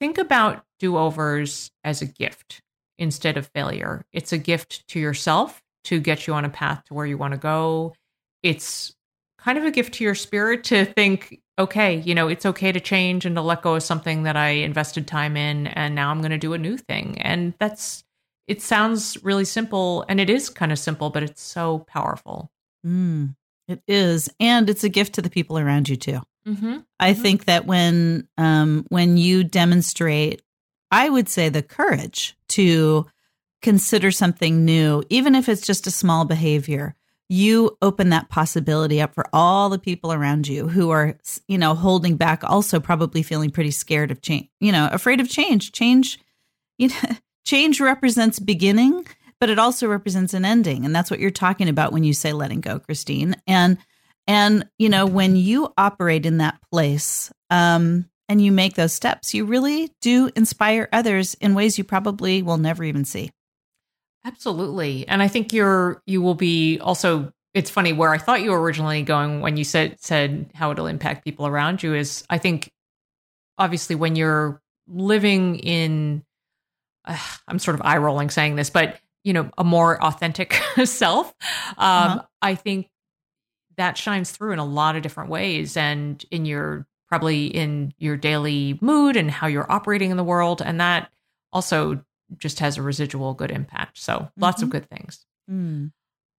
think 0.00 0.18
about 0.18 0.64
do 0.78 0.96
overs 0.96 1.70
as 1.82 2.02
a 2.02 2.06
gift 2.06 2.60
instead 2.98 3.36
of 3.36 3.50
failure. 3.54 4.04
It's 4.12 4.32
a 4.32 4.38
gift 4.38 4.86
to 4.88 5.00
yourself 5.00 5.62
to 5.84 6.00
get 6.00 6.26
you 6.26 6.34
on 6.34 6.44
a 6.44 6.50
path 6.50 6.84
to 6.86 6.94
where 6.94 7.06
you 7.06 7.18
want 7.18 7.32
to 7.32 7.38
go. 7.38 7.94
It's 8.42 8.94
kind 9.38 9.58
of 9.58 9.64
a 9.64 9.70
gift 9.70 9.94
to 9.94 10.04
your 10.04 10.14
spirit 10.14 10.64
to 10.64 10.84
think, 10.84 11.40
okay, 11.58 11.96
you 11.96 12.14
know, 12.14 12.28
it's 12.28 12.46
okay 12.46 12.72
to 12.72 12.80
change 12.80 13.26
and 13.26 13.36
to 13.36 13.42
let 13.42 13.62
go 13.62 13.74
of 13.74 13.82
something 13.82 14.22
that 14.22 14.36
I 14.36 14.48
invested 14.48 15.06
time 15.06 15.36
in, 15.36 15.66
and 15.68 15.94
now 15.94 16.10
I'm 16.10 16.20
going 16.20 16.30
to 16.30 16.38
do 16.38 16.54
a 16.54 16.58
new 16.58 16.78
thing. 16.78 17.20
And 17.20 17.54
that's, 17.58 18.04
it 18.46 18.62
sounds 18.62 19.22
really 19.22 19.44
simple, 19.44 20.04
and 20.08 20.20
it 20.20 20.30
is 20.30 20.48
kind 20.48 20.72
of 20.72 20.78
simple, 20.78 21.10
but 21.10 21.22
it's 21.22 21.42
so 21.42 21.80
powerful. 21.80 22.50
Mm, 22.86 23.34
it 23.68 23.82
is. 23.86 24.30
And 24.40 24.70
it's 24.70 24.84
a 24.84 24.88
gift 24.88 25.14
to 25.14 25.22
the 25.22 25.30
people 25.30 25.58
around 25.58 25.88
you 25.88 25.96
too. 25.96 26.20
Mm-hmm. 26.46 26.78
I 27.00 27.14
Mhm. 27.14 27.22
think 27.22 27.44
that 27.46 27.66
when 27.66 28.28
um, 28.36 28.84
when 28.88 29.16
you 29.16 29.44
demonstrate, 29.44 30.42
I 30.90 31.08
would 31.08 31.28
say 31.28 31.48
the 31.48 31.62
courage 31.62 32.36
to 32.50 33.06
consider 33.62 34.10
something 34.10 34.64
new, 34.64 35.02
even 35.08 35.34
if 35.34 35.48
it's 35.48 35.66
just 35.66 35.86
a 35.86 35.90
small 35.90 36.24
behavior, 36.26 36.94
you 37.30 37.76
open 37.80 38.10
that 38.10 38.28
possibility 38.28 39.00
up 39.00 39.14
for 39.14 39.24
all 39.32 39.70
the 39.70 39.78
people 39.78 40.12
around 40.12 40.46
you 40.46 40.68
who 40.68 40.90
are, 40.90 41.16
you 41.48 41.56
know, 41.56 41.74
holding 41.74 42.16
back, 42.16 42.44
also 42.44 42.78
probably 42.78 43.22
feeling 43.22 43.50
pretty 43.50 43.70
scared 43.70 44.10
of 44.10 44.20
change, 44.20 44.48
you 44.60 44.70
know, 44.70 44.88
afraid 44.92 45.20
of 45.20 45.28
change. 45.30 45.72
Change, 45.72 46.20
you 46.76 46.88
know, 46.88 47.16
change 47.46 47.80
represents 47.80 48.38
beginning, 48.38 49.06
but 49.40 49.48
it 49.48 49.58
also 49.58 49.88
represents 49.88 50.34
an 50.34 50.44
ending, 50.44 50.84
and 50.84 50.94
that's 50.94 51.10
what 51.10 51.18
you're 51.20 51.30
talking 51.30 51.68
about 51.70 51.92
when 51.92 52.04
you 52.04 52.12
say 52.12 52.32
letting 52.34 52.60
go, 52.60 52.78
Christine. 52.78 53.34
And 53.46 53.78
and, 54.26 54.66
you 54.78 54.88
know, 54.88 55.06
when 55.06 55.36
you 55.36 55.72
operate 55.76 56.26
in 56.26 56.38
that 56.38 56.58
place 56.72 57.32
um, 57.50 58.08
and 58.28 58.42
you 58.42 58.52
make 58.52 58.74
those 58.74 58.92
steps, 58.92 59.34
you 59.34 59.44
really 59.44 59.90
do 60.00 60.30
inspire 60.34 60.88
others 60.92 61.34
in 61.34 61.54
ways 61.54 61.76
you 61.78 61.84
probably 61.84 62.42
will 62.42 62.56
never 62.56 62.84
even 62.84 63.04
see. 63.04 63.30
Absolutely. 64.24 65.06
And 65.06 65.22
I 65.22 65.28
think 65.28 65.52
you're 65.52 66.02
you 66.06 66.22
will 66.22 66.34
be 66.34 66.78
also 66.80 67.30
it's 67.52 67.70
funny 67.70 67.92
where 67.92 68.10
I 68.10 68.18
thought 68.18 68.42
you 68.42 68.50
were 68.50 68.60
originally 68.60 69.02
going 69.02 69.40
when 69.40 69.56
you 69.56 69.64
said 69.64 70.00
said 70.00 70.50
how 70.54 70.70
it'll 70.72 70.86
impact 70.86 71.24
people 71.24 71.46
around 71.46 71.82
you 71.82 71.94
is 71.94 72.24
I 72.30 72.38
think 72.38 72.70
obviously 73.58 73.96
when 73.96 74.16
you're 74.16 74.62
living 74.88 75.56
in 75.58 76.24
uh, 77.04 77.18
I'm 77.46 77.58
sort 77.58 77.74
of 77.74 77.82
eye 77.84 77.98
rolling 77.98 78.30
saying 78.30 78.56
this, 78.56 78.70
but 78.70 78.98
you 79.24 79.32
know, 79.34 79.50
a 79.56 79.64
more 79.64 80.02
authentic 80.02 80.54
self, 80.84 81.34
um, 81.76 81.76
Uh-huh. 81.78 82.22
I 82.42 82.54
think 82.54 82.88
that 83.76 83.98
shines 83.98 84.30
through 84.30 84.52
in 84.52 84.58
a 84.58 84.64
lot 84.64 84.96
of 84.96 85.02
different 85.02 85.30
ways 85.30 85.76
and 85.76 86.24
in 86.30 86.44
your 86.44 86.86
probably 87.08 87.46
in 87.46 87.92
your 87.98 88.16
daily 88.16 88.78
mood 88.80 89.16
and 89.16 89.30
how 89.30 89.46
you're 89.46 89.70
operating 89.70 90.10
in 90.10 90.16
the 90.16 90.24
world. 90.24 90.62
And 90.62 90.80
that 90.80 91.12
also 91.52 92.02
just 92.38 92.58
has 92.60 92.76
a 92.78 92.82
residual 92.82 93.34
good 93.34 93.50
impact. 93.50 93.98
So 93.98 94.30
lots 94.36 94.62
of 94.62 94.68
Mhm. 94.68 94.72
good 94.72 94.88
things. 94.90 95.24
Mm. 95.50 95.92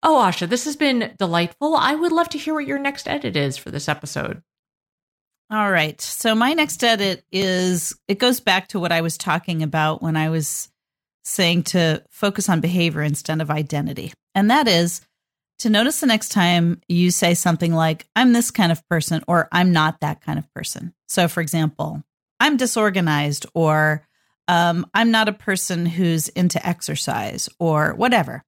Oh, 0.03 0.21
Asha, 0.23 0.49
this 0.49 0.65
has 0.65 0.75
been 0.75 1.13
delightful. 1.17 1.75
I 1.75 1.95
would 1.95 2.11
love 2.11 2.29
to 2.29 2.37
hear 2.37 2.53
what 2.53 2.67
your 2.67 2.79
next 2.79 3.07
edit 3.07 3.35
is 3.35 3.57
for 3.57 3.71
this 3.71 3.87
episode. 3.87 4.41
All 5.51 5.71
right. 5.71 5.99
So 6.01 6.33
my 6.33 6.53
next 6.53 6.83
edit 6.83 7.23
is 7.31 7.95
it 8.07 8.17
goes 8.19 8.39
back 8.39 8.67
to 8.69 8.79
what 8.79 8.91
I 8.91 9.01
was 9.01 9.17
talking 9.17 9.61
about 9.61 10.01
when 10.01 10.17
I 10.17 10.29
was 10.29 10.69
saying 11.23 11.63
to 11.63 12.03
focus 12.09 12.49
on 12.49 12.61
behavior 12.61 13.01
instead 13.01 13.41
of 13.41 13.51
identity. 13.51 14.11
And 14.33 14.49
that 14.51 14.67
is 14.67 15.01
to 15.59 15.69
notice 15.69 15.99
the 15.99 16.07
next 16.07 16.29
time 16.29 16.81
you 16.87 17.11
say 17.11 17.33
something 17.33 17.73
like, 17.73 18.07
I'm 18.15 18.33
this 18.33 18.51
kind 18.51 18.71
of 18.71 18.87
person, 18.89 19.23
or 19.27 19.47
I'm 19.51 19.71
not 19.71 20.01
that 20.01 20.21
kind 20.21 20.37
of 20.37 20.51
person. 20.53 20.93
So, 21.07 21.27
for 21.27 21.41
example, 21.41 22.03
I'm 22.39 22.57
disorganized, 22.57 23.45
or 23.53 24.05
um, 24.47 24.85
I'm 24.93 25.11
not 25.11 25.29
a 25.29 25.33
person 25.33 25.85
who's 25.85 26.27
into 26.29 26.65
exercise, 26.65 27.47
or 27.59 27.93
whatever. 27.93 28.43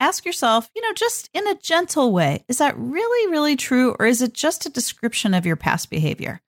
Ask 0.00 0.24
yourself, 0.26 0.68
you 0.74 0.82
know, 0.82 0.92
just 0.94 1.30
in 1.32 1.46
a 1.46 1.54
gentle 1.54 2.12
way, 2.12 2.44
is 2.48 2.58
that 2.58 2.76
really, 2.76 3.30
really 3.30 3.56
true, 3.56 3.94
or 3.98 4.06
is 4.06 4.20
it 4.20 4.34
just 4.34 4.66
a 4.66 4.70
description 4.70 5.32
of 5.32 5.46
your 5.46 5.56
past 5.56 5.90
behavior? 5.90 6.40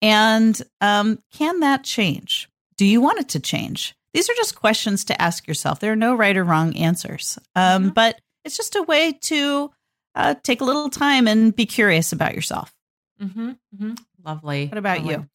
And 0.00 0.60
um, 0.80 1.18
can 1.32 1.60
that 1.60 1.84
change? 1.84 2.48
Do 2.76 2.84
you 2.86 3.00
want 3.00 3.20
it 3.20 3.28
to 3.30 3.40
change? 3.40 3.94
These 4.14 4.28
are 4.30 4.34
just 4.34 4.56
questions 4.56 5.04
to 5.06 5.20
ask 5.20 5.46
yourself. 5.46 5.80
There 5.80 5.92
are 5.92 5.96
no 5.96 6.14
right 6.14 6.36
or 6.36 6.44
wrong 6.44 6.76
answers, 6.76 7.38
um, 7.54 7.90
Mhm. 7.90 7.94
but 7.94 8.20
it's 8.44 8.56
just 8.56 8.76
a 8.76 8.82
way 8.82 9.12
to 9.22 9.70
uh, 10.14 10.34
take 10.42 10.60
a 10.60 10.64
little 10.64 10.90
time 10.90 11.26
and 11.26 11.54
be 11.54 11.66
curious 11.66 12.12
about 12.12 12.34
yourself. 12.34 12.74
Mm-hmm, 13.20 13.50
mm-hmm. 13.50 13.94
Lovely. 14.24 14.66
What 14.66 14.78
about 14.78 14.98
Lovely. 14.98 15.14
you? 15.14 15.28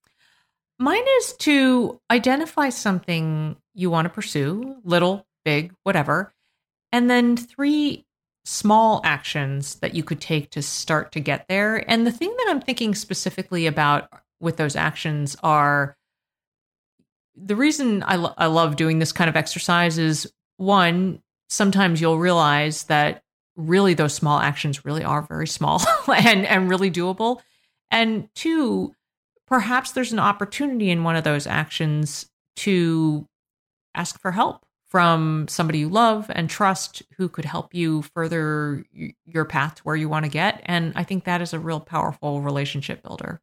Mine 0.80 1.06
is 1.20 1.34
to 1.40 2.00
identify 2.12 2.70
something 2.70 3.56
you 3.74 3.90
want 3.90 4.06
to 4.06 4.14
pursue, 4.14 4.78
little, 4.84 5.26
big, 5.44 5.74
whatever, 5.84 6.34
and 6.92 7.10
then 7.10 7.36
three 7.36 8.06
small 8.46 9.02
actions 9.04 9.76
that 9.76 9.94
you 9.94 10.04
could 10.04 10.22
take 10.22 10.52
to 10.52 10.62
start 10.62 11.12
to 11.12 11.20
get 11.20 11.48
there. 11.50 11.90
And 11.90 12.06
the 12.06 12.12
thing 12.12 12.34
that 12.38 12.48
I'm 12.50 12.62
thinking 12.62 12.96
specifically 12.96 13.68
about 13.68 14.08
with 14.40 14.58
those 14.58 14.76
actions 14.76 15.36
are 15.44 15.98
the 17.36 17.56
reason 17.56 18.04
I, 18.06 18.16
lo- 18.16 18.34
I 18.38 18.46
love 18.46 18.76
doing 18.76 19.00
this 19.00 19.12
kind 19.12 19.30
of 19.30 19.36
exercise 19.36 19.98
is 19.98 20.32
one, 20.58 21.22
sometimes 21.50 22.02
you'll 22.02 22.20
realize 22.20 22.84
that 22.86 23.24
really 23.56 23.94
those 23.94 24.14
small 24.14 24.40
actions 24.40 24.86
really 24.86 25.04
are 25.04 25.22
very 25.22 25.48
small 25.48 25.82
and, 26.08 26.46
and 26.46 26.70
really 26.70 26.92
doable. 26.92 27.42
And 27.90 28.30
two, 28.36 28.94
perhaps 29.48 29.92
there's 29.92 30.14
an 30.14 30.20
opportunity 30.20 30.90
in 30.90 31.04
one 31.04 31.16
of 31.16 31.24
those 31.24 31.48
actions 31.48 32.30
to 32.58 33.28
ask 33.96 34.20
for 34.20 34.32
help 34.32 34.66
from 34.90 35.48
somebody 35.50 35.80
you 35.80 35.90
love 35.90 36.28
and 36.30 36.50
trust 36.50 37.04
who 37.18 37.28
could 37.28 37.46
help 37.46 37.74
you 37.74 38.02
further 38.02 38.86
your 39.26 39.46
path 39.46 39.76
to 39.76 39.84
where 39.84 39.96
you 39.96 40.08
want 40.08 40.24
to 40.26 40.32
get. 40.32 40.62
And 40.66 40.94
I 40.96 41.04
think 41.04 41.26
that 41.26 41.42
is 41.42 41.54
a 41.54 41.60
real 41.60 41.80
powerful 41.80 42.42
relationship 42.42 43.04
builder. 43.04 43.42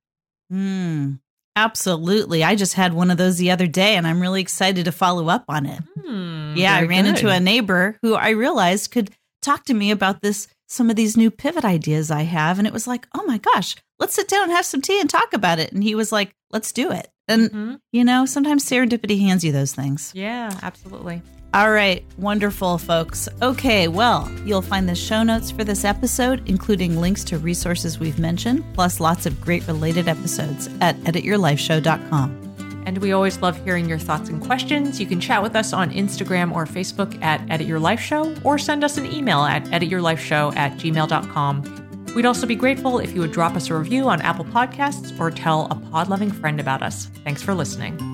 Mm, 0.52 1.20
absolutely. 1.56 2.42
I 2.44 2.54
just 2.54 2.74
had 2.74 2.92
one 2.94 3.10
of 3.10 3.16
those 3.18 3.38
the 3.38 3.50
other 3.50 3.66
day, 3.66 3.96
and 3.96 4.06
I'm 4.06 4.20
really 4.20 4.40
excited 4.40 4.84
to 4.84 4.92
follow 4.92 5.28
up 5.28 5.44
on 5.48 5.66
it. 5.66 5.80
Hmm, 6.00 6.54
yeah, 6.56 6.74
I 6.76 6.82
ran 6.84 7.06
into 7.06 7.30
a 7.30 7.40
neighbor 7.40 7.96
who 8.02 8.14
I 8.14 8.30
realized 8.30 8.90
could 8.90 9.10
talk 9.42 9.64
to 9.64 9.74
me 9.74 9.90
about 9.90 10.22
this 10.22 10.48
some 10.66 10.88
of 10.90 10.96
these 10.96 11.16
new 11.16 11.30
pivot 11.30 11.64
ideas 11.64 12.10
I 12.10 12.22
have 12.22 12.58
and 12.58 12.66
it 12.66 12.72
was 12.72 12.86
like, 12.86 13.06
"Oh 13.14 13.24
my 13.26 13.38
gosh, 13.38 13.76
let's 13.98 14.14
sit 14.14 14.28
down 14.28 14.44
and 14.44 14.52
have 14.52 14.64
some 14.66 14.80
tea 14.80 14.98
and 15.00 15.08
talk 15.08 15.32
about 15.32 15.58
it." 15.58 15.72
And 15.72 15.82
he 15.82 15.94
was 15.94 16.10
like, 16.10 16.34
"Let's 16.50 16.72
do 16.72 16.90
it." 16.90 17.08
And 17.28 17.50
Mhm. 17.50 17.80
you 17.92 18.04
know, 18.04 18.26
sometimes 18.26 18.64
serendipity 18.64 19.20
hands 19.20 19.44
you 19.44 19.52
those 19.52 19.72
things. 19.74 20.10
Yeah, 20.14 20.50
absolutely. 20.62 21.22
All 21.54 21.70
right, 21.70 22.04
wonderful 22.18 22.78
folks. 22.78 23.28
Okay, 23.40 23.86
well, 23.86 24.28
you'll 24.44 24.60
find 24.60 24.88
the 24.88 24.96
show 24.96 25.22
notes 25.22 25.52
for 25.52 25.62
this 25.62 25.84
episode, 25.84 26.42
including 26.48 27.00
links 27.00 27.22
to 27.24 27.38
resources 27.38 27.96
we've 27.96 28.18
mentioned, 28.18 28.64
plus 28.74 28.98
lots 28.98 29.24
of 29.24 29.40
great 29.40 29.64
related 29.68 30.08
episodes 30.08 30.68
at 30.80 30.96
edityourlifeshow.com. 31.02 32.82
And 32.86 32.98
we 32.98 33.12
always 33.12 33.38
love 33.38 33.62
hearing 33.64 33.88
your 33.88 34.00
thoughts 34.00 34.30
and 34.30 34.42
questions. 34.42 34.98
You 34.98 35.06
can 35.06 35.20
chat 35.20 35.44
with 35.44 35.54
us 35.54 35.72
on 35.72 35.92
Instagram 35.92 36.52
or 36.52 36.66
Facebook 36.66 37.22
at 37.22 37.40
Edit 37.48 37.68
Your 37.68 37.78
Life 37.78 38.00
Show 38.00 38.34
or 38.42 38.58
send 38.58 38.82
us 38.82 38.98
an 38.98 39.06
email 39.06 39.42
at 39.42 39.62
edityourlifeshow 39.66 40.56
at 40.56 40.72
gmail.com. 40.72 42.06
We'd 42.16 42.26
also 42.26 42.48
be 42.48 42.56
grateful 42.56 42.98
if 42.98 43.14
you 43.14 43.20
would 43.20 43.32
drop 43.32 43.54
us 43.54 43.70
a 43.70 43.76
review 43.76 44.08
on 44.08 44.20
Apple 44.22 44.44
Podcasts 44.44 45.18
or 45.20 45.30
tell 45.30 45.68
a 45.70 45.76
pod 45.76 46.08
loving 46.08 46.32
friend 46.32 46.58
about 46.58 46.82
us. 46.82 47.06
Thanks 47.22 47.42
for 47.42 47.54
listening. 47.54 48.13